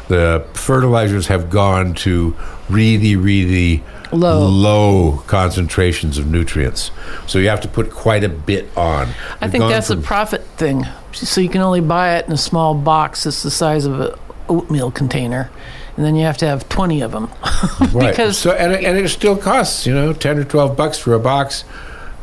the 0.08 0.46
fertilizers 0.54 1.28
have 1.28 1.50
gone 1.50 1.94
to 1.96 2.36
really, 2.70 3.16
really 3.16 3.84
Low. 4.12 4.48
low 4.48 5.24
concentrations 5.28 6.18
of 6.18 6.28
nutrients. 6.28 6.92
So 7.28 7.40
you 7.40 7.50
have 7.50 7.62
to 7.62 7.68
put 7.68 7.92
quite 7.92 8.24
a 8.24 8.30
bit 8.30 8.70
on. 8.78 9.10
I 9.42 9.48
They've 9.48 9.52
think 9.52 9.64
that's 9.66 9.90
a 9.90 9.98
profit 9.98 10.46
thing. 10.58 10.86
So 11.12 11.42
you 11.42 11.50
can 11.50 11.62
only 11.62 11.82
buy 11.82 12.18
it 12.18 12.26
in 12.26 12.32
a 12.32 12.38
small 12.38 12.74
box 12.74 13.26
that's 13.26 13.44
the 13.44 13.52
size 13.52 13.86
of 13.86 14.00
an 14.00 14.14
oatmeal 14.50 14.92
container, 14.92 15.50
and 15.98 16.06
then 16.06 16.16
you 16.16 16.24
have 16.26 16.38
to 16.38 16.46
have 16.48 16.70
20 16.70 17.02
of 17.02 17.12
them. 17.12 17.30
right. 17.92 18.12
because 18.12 18.38
so 18.38 18.52
and 18.52 18.72
it, 18.72 18.84
and 18.86 18.98
it 18.98 19.10
still 19.10 19.36
costs 19.36 19.86
you 19.86 19.94
know 19.94 20.14
ten 20.14 20.38
or 20.38 20.44
twelve 20.46 20.78
bucks 20.78 20.98
for 20.98 21.14
a 21.14 21.20
box 21.20 21.64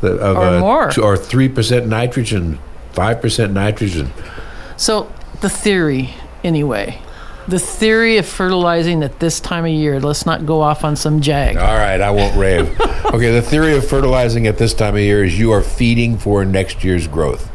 of 0.03 0.21
Or 0.21 0.45
uh, 0.45 0.61
more. 0.61 0.91
two- 0.91 1.03
or 1.03 1.17
three 1.17 1.49
percent 1.49 1.87
nitrogen, 1.87 2.59
five 2.93 3.21
percent 3.21 3.53
nitrogen. 3.53 4.13
So 4.77 5.13
the 5.41 5.49
theory, 5.51 6.15
anyway, 6.43 6.99
the 7.49 7.59
theory 7.59 8.17
of 8.19 8.27
fertilizing 8.27 9.03
at 9.03 9.19
this 9.21 9.41
time 9.41 9.65
of 9.65 9.71
year. 9.71 10.01
Let's 10.01 10.25
not 10.27 10.47
go 10.47 10.61
off 10.61 10.85
on 10.85 10.97
some 10.97 11.21
jag. 11.21 11.57
All 11.57 11.77
right, 11.77 12.01
I 12.01 12.11
won't 12.11 12.37
rave. 12.37 12.69
okay, 13.07 13.31
the 13.33 13.43
theory 13.43 13.77
of 13.77 13.87
fertilizing 13.89 14.47
at 14.47 14.59
this 14.59 14.73
time 14.75 14.95
of 14.95 15.01
year 15.01 15.25
is 15.25 15.39
you 15.39 15.53
are 15.53 15.63
feeding 15.63 16.17
for 16.19 16.45
next 16.45 16.83
year's 16.85 17.07
growth. 17.07 17.51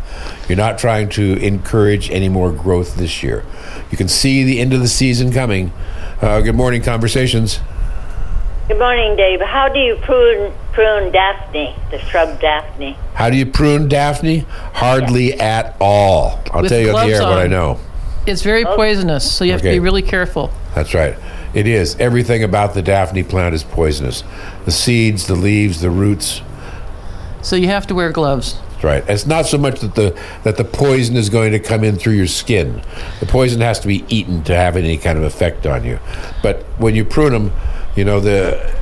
You're 0.47 0.57
not 0.57 0.79
trying 0.79 1.09
to 1.09 1.33
encourage 1.37 2.09
any 2.09 2.27
more 2.29 2.51
growth 2.51 2.95
this 2.95 3.21
year. 3.21 3.45
You 3.91 3.97
can 3.97 4.07
see 4.07 4.43
the 4.43 4.59
end 4.59 4.73
of 4.73 4.81
the 4.81 4.87
season 4.87 5.31
coming. 5.31 5.71
Uh, 6.21 6.41
good 6.41 6.55
morning, 6.55 6.81
conversations. 6.81 7.59
Good 8.67 8.77
morning, 8.77 9.15
Dave. 9.15 9.39
How 9.39 9.69
do 9.69 9.79
you 9.79 9.95
prune 9.95 10.53
prune 10.73 11.13
Daphne, 11.13 11.73
the 11.91 11.99
shrub 11.99 12.41
Daphne? 12.41 12.97
How 13.13 13.29
do 13.29 13.37
you 13.37 13.45
prune 13.45 13.87
Daphne? 13.87 14.39
Hardly 14.73 15.39
at 15.39 15.77
all. 15.79 16.41
I'll 16.51 16.61
With 16.61 16.71
tell 16.71 16.81
you 16.81 16.89
on 16.89 17.07
the 17.07 17.13
gloves 17.13 17.13
air 17.13 17.21
what. 17.21 17.39
I 17.39 17.47
know. 17.47 17.79
It's 18.27 18.41
very 18.41 18.65
poisonous, 18.65 19.31
so 19.31 19.45
you 19.45 19.53
have 19.53 19.61
to 19.61 19.71
be 19.71 19.79
really 19.79 20.01
careful. 20.01 20.51
That's 20.75 20.93
right. 20.93 21.15
It 21.53 21.67
is. 21.67 21.95
Everything 21.95 22.43
about 22.43 22.73
the 22.73 22.81
Daphne 22.81 23.23
plant 23.23 23.55
is 23.55 23.63
poisonous. 23.63 24.25
The 24.65 24.71
seeds, 24.71 25.25
the 25.25 25.35
leaves, 25.35 25.79
the 25.79 25.89
roots. 25.89 26.41
So 27.41 27.55
you 27.55 27.67
have 27.67 27.87
to 27.87 27.95
wear 27.95 28.11
gloves. 28.11 28.59
Right. 28.81 29.03
It's 29.09 29.25
not 29.25 29.45
so 29.45 29.57
much 29.57 29.81
that 29.81 29.95
the 29.95 30.17
that 30.43 30.55
the 30.55 30.63
poison 30.63 31.17
is 31.17 31.29
going 31.29 31.51
to 31.51 31.59
come 31.59 31.83
in 31.83 31.97
through 31.97 32.13
your 32.13 32.27
skin. 32.27 32.81
The 33.19 33.25
poison 33.25 33.59
has 33.59 33.79
to 33.81 33.87
be 33.87 34.05
eaten 34.07 34.41
to 34.45 34.55
have 34.55 34.77
any 34.77 34.97
kind 34.97 35.17
of 35.17 35.25
effect 35.25 35.65
on 35.67 35.83
you. 35.83 35.99
But 36.41 36.63
when 36.77 36.95
you 36.95 37.03
prune 37.03 37.33
them, 37.33 37.51
you 37.97 38.05
know 38.05 38.21
the 38.21 38.73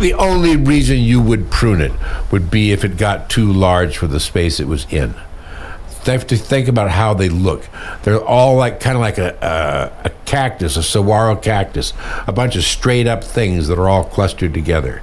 the 0.00 0.14
only 0.14 0.56
reason 0.56 0.98
you 0.98 1.20
would 1.20 1.50
prune 1.50 1.80
it 1.80 1.92
would 2.30 2.50
be 2.50 2.72
if 2.72 2.84
it 2.84 2.96
got 2.96 3.30
too 3.30 3.50
large 3.50 3.96
for 3.96 4.06
the 4.06 4.20
space 4.20 4.60
it 4.60 4.68
was 4.68 4.86
in. 4.90 5.14
They 6.04 6.12
have 6.12 6.26
to 6.28 6.36
think 6.36 6.68
about 6.68 6.90
how 6.90 7.14
they 7.14 7.28
look. 7.28 7.68
They're 8.04 8.22
all 8.22 8.56
like 8.56 8.78
kind 8.78 8.96
of 8.96 9.00
like 9.00 9.18
a, 9.18 9.36
a, 9.42 10.06
a 10.06 10.10
cactus, 10.24 10.76
a 10.76 10.82
saguaro 10.82 11.36
cactus, 11.36 11.92
a 12.26 12.32
bunch 12.32 12.56
of 12.56 12.62
straight 12.62 13.06
up 13.06 13.24
things 13.24 13.68
that 13.68 13.78
are 13.78 13.88
all 13.88 14.04
clustered 14.04 14.54
together. 14.54 15.02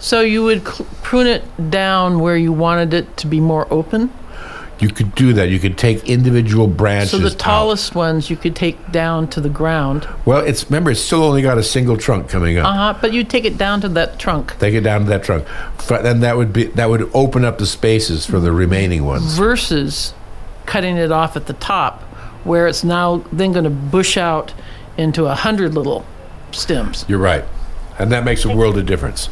So 0.00 0.22
you 0.22 0.42
would 0.42 0.66
cl- 0.66 0.88
prune 1.02 1.26
it 1.26 1.70
down 1.70 2.20
where 2.20 2.36
you 2.36 2.52
wanted 2.52 2.94
it 2.94 3.16
to 3.18 3.26
be 3.26 3.38
more 3.38 3.66
open. 3.72 4.10
You 4.80 4.88
could 4.88 5.14
do 5.14 5.34
that. 5.34 5.50
You 5.50 5.58
could 5.58 5.76
take 5.76 6.08
individual 6.08 6.66
branches. 6.66 7.10
So 7.10 7.18
the 7.18 7.26
out. 7.26 7.38
tallest 7.38 7.94
ones 7.94 8.30
you 8.30 8.36
could 8.36 8.56
take 8.56 8.90
down 8.90 9.28
to 9.28 9.40
the 9.40 9.50
ground. 9.50 10.08
Well, 10.24 10.38
it's 10.38 10.64
remember 10.64 10.90
it's 10.90 11.02
still 11.02 11.22
only 11.22 11.42
got 11.42 11.58
a 11.58 11.62
single 11.62 11.98
trunk 11.98 12.30
coming 12.30 12.56
up. 12.56 12.66
Uh 12.66 12.72
huh. 12.72 12.98
But 12.98 13.12
you 13.12 13.22
take 13.22 13.44
it 13.44 13.58
down 13.58 13.82
to 13.82 13.90
that 13.90 14.18
trunk 14.18 14.58
Take 14.58 14.72
it 14.72 14.80
down 14.80 15.02
to 15.02 15.06
that 15.08 15.22
trunk. 15.22 15.46
Then 15.86 16.20
that 16.20 16.38
would 16.38 16.54
be 16.54 16.64
that 16.64 16.88
would 16.88 17.10
open 17.12 17.44
up 17.44 17.58
the 17.58 17.66
spaces 17.66 18.24
for 18.24 18.40
the 18.40 18.52
remaining 18.52 19.04
ones. 19.04 19.36
versus 19.36 20.14
cutting 20.64 20.96
it 20.96 21.12
off 21.12 21.36
at 21.36 21.46
the 21.46 21.52
top, 21.54 22.00
where 22.44 22.66
it's 22.66 22.82
now 22.82 23.18
then 23.32 23.52
going 23.52 23.64
to 23.64 23.70
bush 23.70 24.16
out 24.16 24.54
into 24.96 25.26
a 25.26 25.34
hundred 25.34 25.74
little 25.74 26.06
stems. 26.52 27.04
You're 27.06 27.18
right, 27.18 27.44
and 27.98 28.10
that 28.12 28.24
makes 28.24 28.46
a 28.46 28.56
world 28.56 28.78
of 28.78 28.86
difference. 28.86 29.28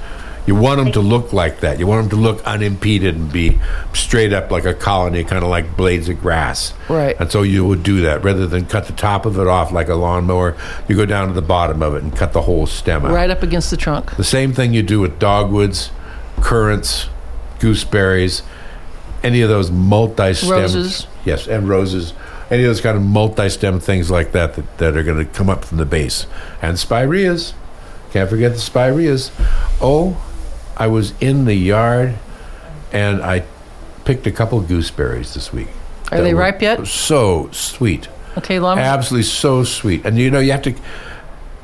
You 0.48 0.54
want 0.54 0.78
them 0.78 0.92
to 0.92 1.00
look 1.00 1.34
like 1.34 1.61
that. 1.61 1.78
You 1.78 1.87
want 1.87 2.08
them 2.08 2.18
to 2.18 2.24
look 2.24 2.42
unimpeded 2.46 3.14
and 3.14 3.30
be 3.30 3.58
straight 3.92 4.32
up 4.32 4.50
like 4.50 4.64
a 4.64 4.72
colony, 4.72 5.22
kind 5.22 5.44
of 5.44 5.50
like 5.50 5.76
blades 5.76 6.08
of 6.08 6.22
grass. 6.22 6.72
Right. 6.88 7.14
And 7.20 7.30
so 7.30 7.42
you 7.42 7.66
would 7.66 7.82
do 7.82 8.00
that 8.00 8.24
rather 8.24 8.46
than 8.46 8.64
cut 8.64 8.87
the 8.87 8.94
top 8.94 9.26
of 9.26 9.38
it 9.38 9.46
off 9.46 9.72
like 9.72 9.88
a 9.88 9.94
lawnmower. 9.94 10.56
You 10.88 10.96
go 10.96 11.04
down 11.04 11.28
to 11.28 11.34
the 11.34 11.42
bottom 11.42 11.82
of 11.82 11.94
it 11.94 12.02
and 12.02 12.16
cut 12.16 12.32
the 12.32 12.40
whole 12.40 12.66
stem 12.66 13.04
out. 13.04 13.12
Right 13.12 13.28
up 13.28 13.42
against 13.42 13.70
the 13.70 13.76
trunk. 13.76 14.16
The 14.16 14.24
same 14.24 14.54
thing 14.54 14.72
you 14.72 14.82
do 14.82 15.00
with 15.00 15.18
dogwoods, 15.18 15.90
currants, 16.40 17.08
gooseberries, 17.58 18.40
any 19.22 19.42
of 19.42 19.50
those 19.50 19.70
multi-stem 19.70 20.50
Roses. 20.50 21.06
Yes, 21.26 21.46
and 21.46 21.68
roses. 21.68 22.14
Any 22.50 22.62
of 22.62 22.70
those 22.70 22.80
kind 22.80 22.96
of 22.96 23.02
multi-stem 23.02 23.80
things 23.80 24.11
like 24.11 24.32
that 24.32 24.54
that, 24.54 24.78
that 24.78 24.96
are 24.96 25.02
going 25.02 25.18
to 25.18 25.30
come 25.30 25.50
up 25.50 25.62
from 25.62 25.76
the 25.76 25.84
base. 25.84 26.26
And 26.62 26.78
spireas. 26.78 27.52
Can't 28.12 28.30
forget 28.30 28.52
the 28.54 28.61
spireas. 28.61 29.30
Oh, 29.82 30.16
I 30.79 30.87
was 30.87 31.12
in 31.21 31.45
the 31.45 31.55
yard 31.55 32.14
and 32.93 33.23
I 33.23 33.45
picked 34.05 34.27
a 34.27 34.33
couple 34.33 34.61
gooseberries 34.62 35.35
this 35.35 35.53
week. 35.53 35.69
Are 36.11 36.23
they 36.23 36.35
ripe 36.35 36.62
yet? 36.62 36.87
So 36.87 37.51
sweet 37.53 38.09
Okay, 38.38 38.61
Lum. 38.61 38.79
absolutely 38.79 39.25
so 39.25 39.64
sweet. 39.64 40.05
And 40.05 40.17
you 40.17 40.31
know, 40.31 40.38
you 40.38 40.53
have 40.53 40.62
to 40.62 40.75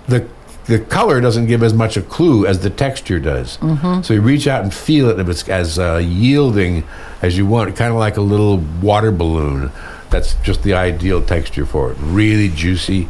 the 0.09 0.29
the 0.67 0.81
color 0.81 1.21
doesn't 1.21 1.47
give 1.47 1.63
as 1.63 1.75
much 1.75 1.97
a 1.97 2.03
clue 2.03 2.47
as 2.47 2.61
the 2.61 2.71
texture 2.71 3.21
does. 3.21 3.59
Mm-hmm. 3.59 4.03
So 4.03 4.15
you 4.15 4.23
reach 4.23 4.47
out 4.47 4.63
and 4.63 4.73
feel 4.73 5.09
it, 5.09 5.13
and 5.13 5.21
if 5.21 5.29
it's 5.29 5.49
as 5.49 5.79
uh, 5.79 5.99
yielding 5.99 6.85
as 7.23 7.37
you 7.37 7.47
want, 7.47 7.77
kind 7.77 7.93
of 7.93 7.99
like 7.99 8.17
a 8.17 8.23
little 8.23 8.59
water 8.81 9.13
balloon 9.13 9.71
that's 10.11 10.35
just 10.43 10.63
the 10.63 10.75
ideal 10.75 11.23
texture 11.25 11.67
for 11.67 11.93
it. 11.93 11.99
Really 12.01 12.49
juicy, 12.49 13.09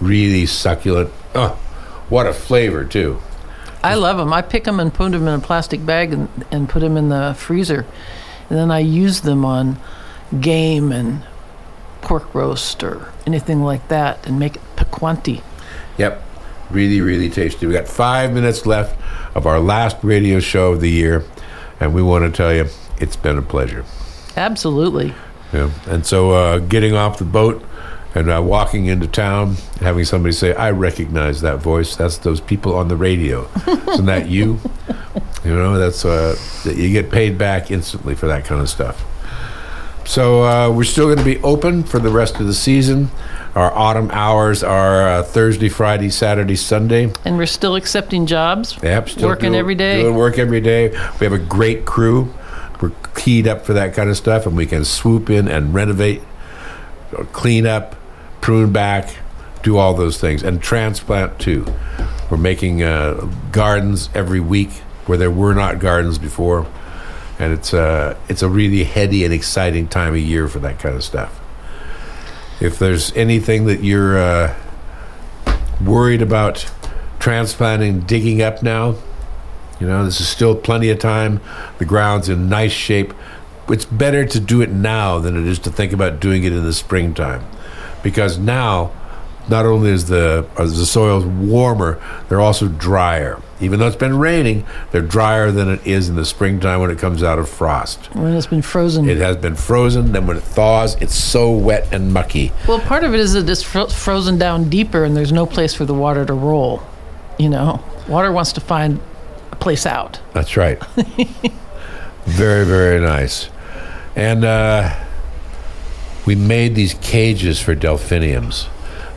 really 0.00 0.46
succulent. 0.46 1.10
Oh, 1.34 1.58
what 2.08 2.26
a 2.26 2.32
flavor 2.32 2.84
too. 2.84 3.20
I 3.84 3.94
love 3.94 4.16
them. 4.16 4.32
I 4.32 4.42
pick 4.42 4.64
them 4.64 4.80
and 4.80 4.92
put 4.92 5.12
them 5.12 5.28
in 5.28 5.34
a 5.34 5.38
plastic 5.38 5.84
bag 5.84 6.12
and, 6.12 6.28
and 6.50 6.68
put 6.68 6.80
them 6.80 6.96
in 6.96 7.10
the 7.10 7.34
freezer. 7.36 7.86
And 8.48 8.58
then 8.58 8.70
I 8.70 8.80
use 8.80 9.20
them 9.20 9.44
on 9.44 9.78
game 10.40 10.90
and 10.92 11.22
pork 12.00 12.34
roast 12.34 12.82
or 12.82 13.12
anything 13.26 13.62
like 13.62 13.88
that 13.88 14.26
and 14.26 14.38
make 14.38 14.56
it 14.56 14.62
piquante. 14.76 15.42
Yep. 15.98 16.22
Really, 16.70 17.00
really 17.00 17.30
tasty. 17.30 17.66
We 17.66 17.72
got 17.72 17.88
five 17.88 18.32
minutes 18.32 18.66
left 18.66 18.98
of 19.34 19.46
our 19.46 19.60
last 19.60 19.96
radio 20.02 20.40
show 20.40 20.72
of 20.72 20.80
the 20.80 20.90
year, 20.90 21.24
and 21.78 21.94
we 21.94 22.02
want 22.02 22.24
to 22.24 22.34
tell 22.34 22.52
you 22.54 22.66
it's 22.98 23.16
been 23.16 23.38
a 23.38 23.42
pleasure. 23.42 23.84
Absolutely. 24.36 25.14
Yeah. 25.52 25.70
And 25.86 26.06
so, 26.06 26.30
uh, 26.30 26.58
getting 26.58 26.94
off 26.94 27.18
the 27.18 27.24
boat 27.24 27.62
and 28.14 28.30
uh, 28.30 28.40
walking 28.42 28.86
into 28.86 29.06
town, 29.06 29.56
having 29.80 30.04
somebody 30.04 30.32
say, 30.32 30.54
"I 30.54 30.70
recognize 30.70 31.40
that 31.40 31.58
voice. 31.58 31.96
That's 31.96 32.18
those 32.18 32.40
people 32.40 32.74
on 32.76 32.88
the 32.88 32.96
radio. 32.96 33.48
Isn't 33.88 34.06
that 34.06 34.28
you?" 34.28 34.60
You 35.44 35.54
know, 35.54 35.78
that's 35.78 36.04
uh, 36.04 36.36
that 36.64 36.76
you 36.76 36.90
get 36.90 37.10
paid 37.10 37.36
back 37.36 37.70
instantly 37.70 38.14
for 38.14 38.26
that 38.28 38.44
kind 38.44 38.60
of 38.60 38.68
stuff. 38.70 39.04
So 40.06 40.44
uh, 40.44 40.70
we're 40.70 40.84
still 40.84 41.06
going 41.06 41.18
to 41.18 41.24
be 41.24 41.38
open 41.42 41.82
for 41.82 41.98
the 41.98 42.10
rest 42.10 42.38
of 42.40 42.46
the 42.46 42.54
season. 42.54 43.10
Our 43.54 43.72
autumn 43.72 44.10
hours 44.10 44.62
are 44.62 45.08
uh, 45.08 45.22
Thursday, 45.22 45.68
Friday, 45.68 46.10
Saturday, 46.10 46.56
Sunday. 46.56 47.10
And 47.24 47.38
we're 47.38 47.46
still 47.46 47.74
accepting 47.76 48.26
jobs. 48.26 48.78
Yep, 48.82 49.08
still 49.08 49.28
Working 49.28 49.50
doing- 49.52 49.60
every 49.60 49.74
day. 49.74 50.02
Doing 50.02 50.14
work 50.16 50.38
every 50.38 50.60
day. 50.60 50.88
We 51.20 51.24
have 51.24 51.32
a 51.32 51.38
great 51.38 51.84
crew. 51.86 52.32
We're 52.80 52.92
keyed 53.14 53.46
up 53.46 53.64
for 53.64 53.72
that 53.74 53.94
kind 53.94 54.10
of 54.10 54.16
stuff, 54.16 54.44
and 54.46 54.56
we 54.56 54.66
can 54.66 54.84
swoop 54.84 55.30
in 55.30 55.48
and 55.48 55.72
renovate, 55.72 56.20
or 57.16 57.24
clean 57.26 57.66
up, 57.66 57.96
prune 58.44 58.70
back, 58.70 59.08
do 59.62 59.78
all 59.78 59.94
those 59.94 60.20
things, 60.20 60.42
and 60.42 60.62
transplant 60.62 61.38
too. 61.38 61.64
We're 62.30 62.36
making 62.36 62.82
uh, 62.82 63.26
gardens 63.50 64.10
every 64.12 64.38
week 64.38 64.70
where 65.06 65.16
there 65.16 65.30
were 65.30 65.54
not 65.54 65.78
gardens 65.78 66.18
before, 66.18 66.66
and 67.38 67.54
it's 67.54 67.72
uh, 67.72 68.18
it's 68.28 68.42
a 68.42 68.48
really 68.50 68.84
heady 68.84 69.24
and 69.24 69.32
exciting 69.32 69.88
time 69.88 70.12
of 70.12 70.20
year 70.20 70.46
for 70.46 70.58
that 70.58 70.78
kind 70.78 70.94
of 70.94 71.02
stuff. 71.02 71.40
If 72.60 72.78
there's 72.78 73.16
anything 73.16 73.64
that 73.64 73.82
you're 73.82 74.18
uh, 74.18 74.54
worried 75.82 76.20
about 76.20 76.70
transplanting, 77.20 78.00
digging 78.00 78.42
up 78.42 78.62
now, 78.62 78.96
you 79.80 79.86
know, 79.86 80.04
this 80.04 80.20
is 80.20 80.28
still 80.28 80.54
plenty 80.54 80.90
of 80.90 80.98
time. 80.98 81.40
The 81.78 81.86
ground's 81.86 82.28
in 82.28 82.50
nice 82.50 82.72
shape. 82.72 83.14
It's 83.70 83.86
better 83.86 84.26
to 84.26 84.38
do 84.38 84.60
it 84.60 84.68
now 84.70 85.18
than 85.18 85.34
it 85.34 85.46
is 85.48 85.58
to 85.60 85.70
think 85.70 85.94
about 85.94 86.20
doing 86.20 86.44
it 86.44 86.52
in 86.52 86.62
the 86.62 86.74
springtime. 86.74 87.42
Because 88.04 88.38
now, 88.38 88.92
not 89.48 89.66
only 89.66 89.90
is 89.90 90.06
the, 90.06 90.46
is 90.60 90.78
the 90.78 90.86
soils 90.86 91.24
warmer, 91.24 92.00
they're 92.28 92.40
also 92.40 92.68
drier. 92.68 93.40
Even 93.60 93.80
though 93.80 93.86
it's 93.86 93.96
been 93.96 94.18
raining, 94.18 94.66
they're 94.92 95.00
drier 95.00 95.50
than 95.50 95.68
it 95.70 95.86
is 95.86 96.08
in 96.08 96.16
the 96.16 96.24
springtime 96.24 96.80
when 96.80 96.90
it 96.90 96.98
comes 96.98 97.22
out 97.22 97.38
of 97.38 97.48
frost. 97.48 98.14
When 98.14 98.34
it's 98.34 98.46
been 98.46 98.62
frozen. 98.62 99.08
It 99.08 99.16
has 99.16 99.36
been 99.38 99.54
frozen, 99.56 100.12
then 100.12 100.26
when 100.26 100.36
it 100.36 100.42
thaws, 100.42 100.94
it's 101.00 101.14
so 101.14 101.50
wet 101.50 101.92
and 101.92 102.12
mucky. 102.12 102.52
well, 102.68 102.80
part 102.80 103.04
of 103.04 103.14
it 103.14 103.20
is 103.20 103.32
that 103.32 103.48
it's 103.48 103.62
fro- 103.62 103.88
frozen 103.88 104.38
down 104.38 104.68
deeper 104.68 105.02
and 105.04 105.16
there's 105.16 105.32
no 105.32 105.46
place 105.46 105.74
for 105.74 105.84
the 105.84 105.94
water 105.94 106.24
to 106.26 106.34
roll. 106.34 106.82
You 107.38 107.48
know, 107.48 107.82
water 108.08 108.30
wants 108.30 108.52
to 108.52 108.60
find 108.60 109.00
a 109.50 109.56
place 109.56 109.86
out. 109.86 110.20
That's 110.32 110.56
right. 110.56 110.78
very, 112.26 112.64
very 112.66 113.00
nice. 113.00 113.48
And 114.16 114.44
uh, 114.44 114.94
we 116.26 116.34
made 116.34 116.74
these 116.74 116.94
cages 116.94 117.60
for 117.60 117.74
delphiniums 117.74 118.68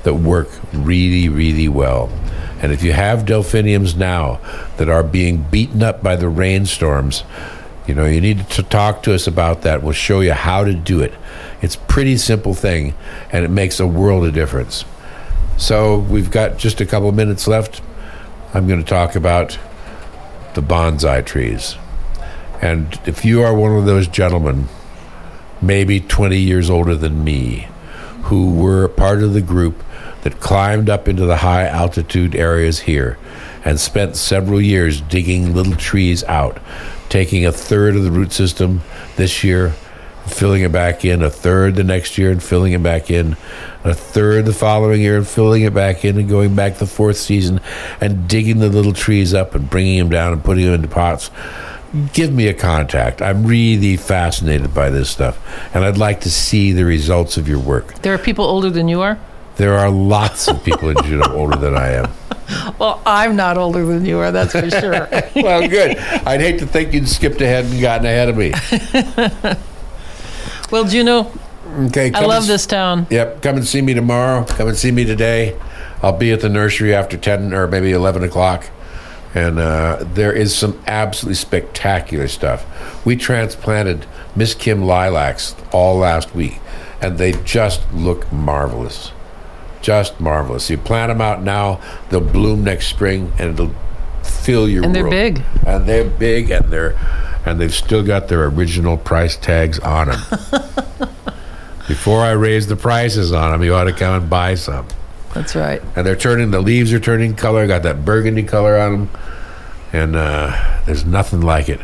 that 0.03 0.15
work 0.15 0.49
really, 0.73 1.29
really 1.29 1.67
well. 1.67 2.09
And 2.61 2.71
if 2.71 2.83
you 2.83 2.93
have 2.93 3.25
delphiniums 3.25 3.95
now 3.95 4.39
that 4.77 4.89
are 4.89 5.03
being 5.03 5.43
beaten 5.43 5.83
up 5.83 6.01
by 6.01 6.15
the 6.15 6.29
rainstorms, 6.29 7.23
you 7.87 7.93
know, 7.93 8.05
you 8.05 8.19
need 8.19 8.49
to 8.51 8.63
talk 8.63 9.03
to 9.03 9.13
us 9.13 9.27
about 9.27 9.61
that. 9.61 9.83
We'll 9.83 9.93
show 9.93 10.19
you 10.19 10.33
how 10.33 10.63
to 10.63 10.73
do 10.73 11.01
it. 11.01 11.13
It's 11.61 11.75
a 11.75 11.79
pretty 11.79 12.17
simple 12.17 12.53
thing, 12.53 12.93
and 13.31 13.45
it 13.45 13.49
makes 13.49 13.79
a 13.79 13.87
world 13.87 14.25
of 14.25 14.33
difference. 14.33 14.85
So 15.57 15.99
we've 15.99 16.29
got 16.29 16.57
just 16.57 16.81
a 16.81 16.85
couple 16.85 17.11
minutes 17.11 17.47
left. 17.47 17.81
I'm 18.53 18.67
going 18.67 18.83
to 18.83 18.87
talk 18.87 19.15
about 19.15 19.57
the 20.53 20.61
bonsai 20.61 21.25
trees. 21.25 21.75
And 22.61 22.99
if 23.05 23.23
you 23.23 23.43
are 23.43 23.53
one 23.53 23.75
of 23.75 23.85
those 23.85 24.07
gentlemen, 24.07 24.67
maybe 25.61 25.99
20 25.99 26.37
years 26.37 26.69
older 26.69 26.95
than 26.95 27.23
me, 27.23 27.67
who 28.23 28.53
were 28.53 28.87
part 28.87 29.23
of 29.23 29.33
the 29.33 29.41
group 29.41 29.83
that 30.21 30.39
climbed 30.39 30.89
up 30.89 31.07
into 31.07 31.25
the 31.25 31.37
high 31.37 31.65
altitude 31.65 32.35
areas 32.35 32.79
here 32.81 33.17
and 33.63 33.79
spent 33.79 34.15
several 34.15 34.61
years 34.61 35.01
digging 35.01 35.53
little 35.53 35.75
trees 35.75 36.23
out, 36.25 36.57
taking 37.09 37.45
a 37.45 37.51
third 37.51 37.95
of 37.95 38.03
the 38.03 38.11
root 38.11 38.31
system 38.31 38.81
this 39.15 39.43
year, 39.43 39.73
filling 40.25 40.61
it 40.61 40.71
back 40.71 41.05
in, 41.05 41.21
a 41.21 41.29
third 41.29 41.75
the 41.75 41.83
next 41.83 42.17
year 42.17 42.31
and 42.31 42.43
filling 42.43 42.73
it 42.73 42.83
back 42.83 43.09
in, 43.09 43.37
a 43.83 43.93
third 43.93 44.45
the 44.45 44.53
following 44.53 45.01
year 45.01 45.17
and 45.17 45.27
filling 45.27 45.63
it 45.63 45.73
back 45.73 46.03
in 46.03 46.17
and 46.17 46.29
going 46.29 46.55
back 46.55 46.75
the 46.75 46.85
fourth 46.85 47.17
season 47.17 47.59
and 48.01 48.27
digging 48.27 48.59
the 48.59 48.69
little 48.69 48.93
trees 48.93 49.33
up 49.33 49.55
and 49.55 49.69
bringing 49.69 49.97
them 49.99 50.09
down 50.09 50.33
and 50.33 50.43
putting 50.43 50.65
them 50.65 50.73
into 50.73 50.87
pots. 50.87 51.29
Give 52.13 52.34
me 52.34 52.47
a 52.47 52.54
contact. 52.54 53.21
I'm 53.21 53.45
really 53.45 53.95
fascinated 53.97 54.73
by 54.73 54.89
this 54.89 55.10
stuff, 55.10 55.39
and 55.73 55.86
I'd 55.86 55.97
like 55.97 56.21
to 56.21 56.32
see 56.32 56.73
the 56.73 56.84
results 56.84 57.38
of 57.38 57.47
your 57.47 57.60
work. 57.60 57.95
There 58.02 58.13
are 58.13 58.17
people 58.17 58.45
older 58.45 58.69
than 58.69 58.88
you 58.88 59.02
are? 59.02 59.17
There 59.56 59.78
are 59.78 59.89
lots 59.89 60.47
of 60.47 60.63
people 60.63 60.89
in 60.89 60.97
Juneau 61.04 61.32
older 61.34 61.58
than 61.58 61.76
I 61.76 61.93
am. 61.93 62.12
Well, 62.78 63.02
I'm 63.06 63.36
not 63.36 63.58
older 63.58 63.86
than 63.86 64.06
you 64.06 64.19
are, 64.19 64.32
that's 64.32 64.52
for 64.52 64.69
sure. 64.69 65.08
Well, 65.36 65.67
good. 65.67 65.97
I'd 65.97 66.41
hate 66.41 66.60
to 66.60 66.67
think 66.67 66.93
you'd 66.93 67.08
skipped 67.08 67.41
ahead 67.41 67.65
and 67.65 67.80
gotten 67.82 68.06
ahead 68.06 68.30
of 68.30 68.38
me. 68.38 68.52
well, 70.71 70.84
Juneau, 70.86 71.32
Okay, 71.88 72.12
I 72.13 72.26
love 72.26 72.43
and- 72.43 72.50
this 72.52 72.65
town. 72.65 73.08
Yep, 73.10 73.41
come 73.41 73.58
and 73.58 73.67
see 73.67 73.82
me 73.82 73.93
tomorrow. 73.93 74.45
Come 74.45 74.69
and 74.69 74.78
see 74.78 74.91
me 74.91 75.04
today. 75.04 75.58
I'll 76.02 76.17
be 76.17 76.32
at 76.32 76.39
the 76.41 76.50
nursery 76.50 76.93
after 76.95 77.17
10 77.17 77.54
or 77.54 77.67
maybe 77.67 77.91
11 77.91 78.23
o'clock. 78.23 78.69
And 79.33 79.59
uh, 79.59 80.03
there 80.13 80.33
is 80.33 80.55
some 80.55 80.81
absolutely 80.87 81.35
spectacular 81.35 82.27
stuff. 82.27 82.65
We 83.05 83.15
transplanted 83.15 84.05
Miss 84.35 84.53
Kim 84.53 84.83
lilacs 84.83 85.55
all 85.71 85.97
last 85.97 86.33
week, 86.33 86.59
and 87.01 87.17
they 87.17 87.33
just 87.43 87.81
look 87.93 88.31
marvelous. 88.31 89.11
Just 89.81 90.19
marvelous. 90.19 90.69
You 90.69 90.77
plant 90.77 91.09
them 91.09 91.21
out 91.21 91.43
now, 91.43 91.81
they'll 92.09 92.21
bloom 92.21 92.63
next 92.63 92.87
spring, 92.87 93.31
and 93.37 93.51
it'll 93.51 93.75
fill 94.23 94.67
your 94.67 94.83
room. 94.83 94.95
And 94.95 94.95
they're 94.95 95.09
big. 95.09 95.43
And 95.65 95.85
they're 95.87 96.09
big, 96.09 96.49
and 96.49 96.71
they're 96.71 96.97
and 97.47 97.61
they've 97.61 97.73
still 97.73 98.03
got 98.03 98.27
their 98.27 98.45
original 98.45 98.97
price 98.97 99.37
tags 99.37 99.79
on 99.79 100.09
them. 100.09 100.19
Before 101.87 102.21
I 102.21 102.31
raise 102.31 102.67
the 102.67 102.75
prices 102.75 103.31
on 103.31 103.51
them, 103.51 103.63
you 103.63 103.73
ought 103.73 103.85
to 103.85 103.93
come 103.93 104.21
and 104.21 104.29
buy 104.29 104.55
some. 104.55 104.85
That's 105.38 105.56
right. 105.56 105.84
And 105.95 106.06
they're 106.06 106.15
turning, 106.15 106.50
the 106.50 106.62
leaves 106.62 106.91
are 106.93 107.00
turning 107.00 107.36
color, 107.36 107.67
got 107.67 107.84
that 107.84 108.04
burgundy 108.04 108.41
color 108.41 108.76
on 108.76 108.91
them. 108.91 109.10
And 109.93 110.15
uh, 110.15 110.82
there's 110.88 111.06
nothing 111.06 111.41
like 111.41 111.69
it. 111.69 111.80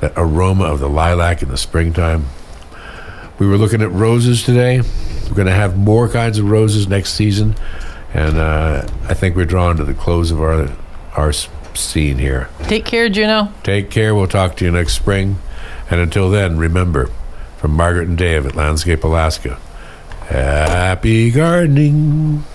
That 0.00 0.12
aroma 0.16 0.64
of 0.64 0.80
the 0.80 0.88
lilac 0.88 1.40
in 1.40 1.48
the 1.48 1.56
springtime. 1.56 2.26
We 3.38 3.46
were 3.46 3.58
looking 3.58 3.80
at 3.80 3.92
roses 3.92 4.42
today. 4.42 4.80
We're 4.80 5.36
going 5.36 5.46
to 5.46 5.54
have 5.54 5.78
more 5.78 6.08
kinds 6.08 6.38
of 6.38 6.50
roses 6.50 6.88
next 6.88 7.14
season. 7.14 7.54
And 8.12 8.38
uh, 8.38 8.88
I 9.08 9.14
think 9.14 9.36
we're 9.36 9.44
drawn 9.46 9.76
to 9.76 9.84
the 9.84 9.94
close 9.94 10.32
of 10.32 10.40
our, 10.40 10.68
our 11.14 11.32
scene 11.32 12.18
here. 12.18 12.48
Take 12.64 12.86
care, 12.86 13.08
Juneau. 13.08 13.52
Take 13.62 13.88
care. 13.88 14.16
We'll 14.16 14.26
talk 14.26 14.56
to 14.56 14.64
you 14.64 14.72
next 14.72 14.94
spring. 14.94 15.38
And 15.88 16.00
until 16.00 16.28
then, 16.28 16.58
remember, 16.58 17.08
from 17.58 17.70
Margaret 17.70 18.08
and 18.08 18.18
Dave 18.18 18.46
at 18.46 18.56
Landscape 18.56 19.04
Alaska, 19.04 19.60
happy 20.28 21.30
gardening. 21.30 22.42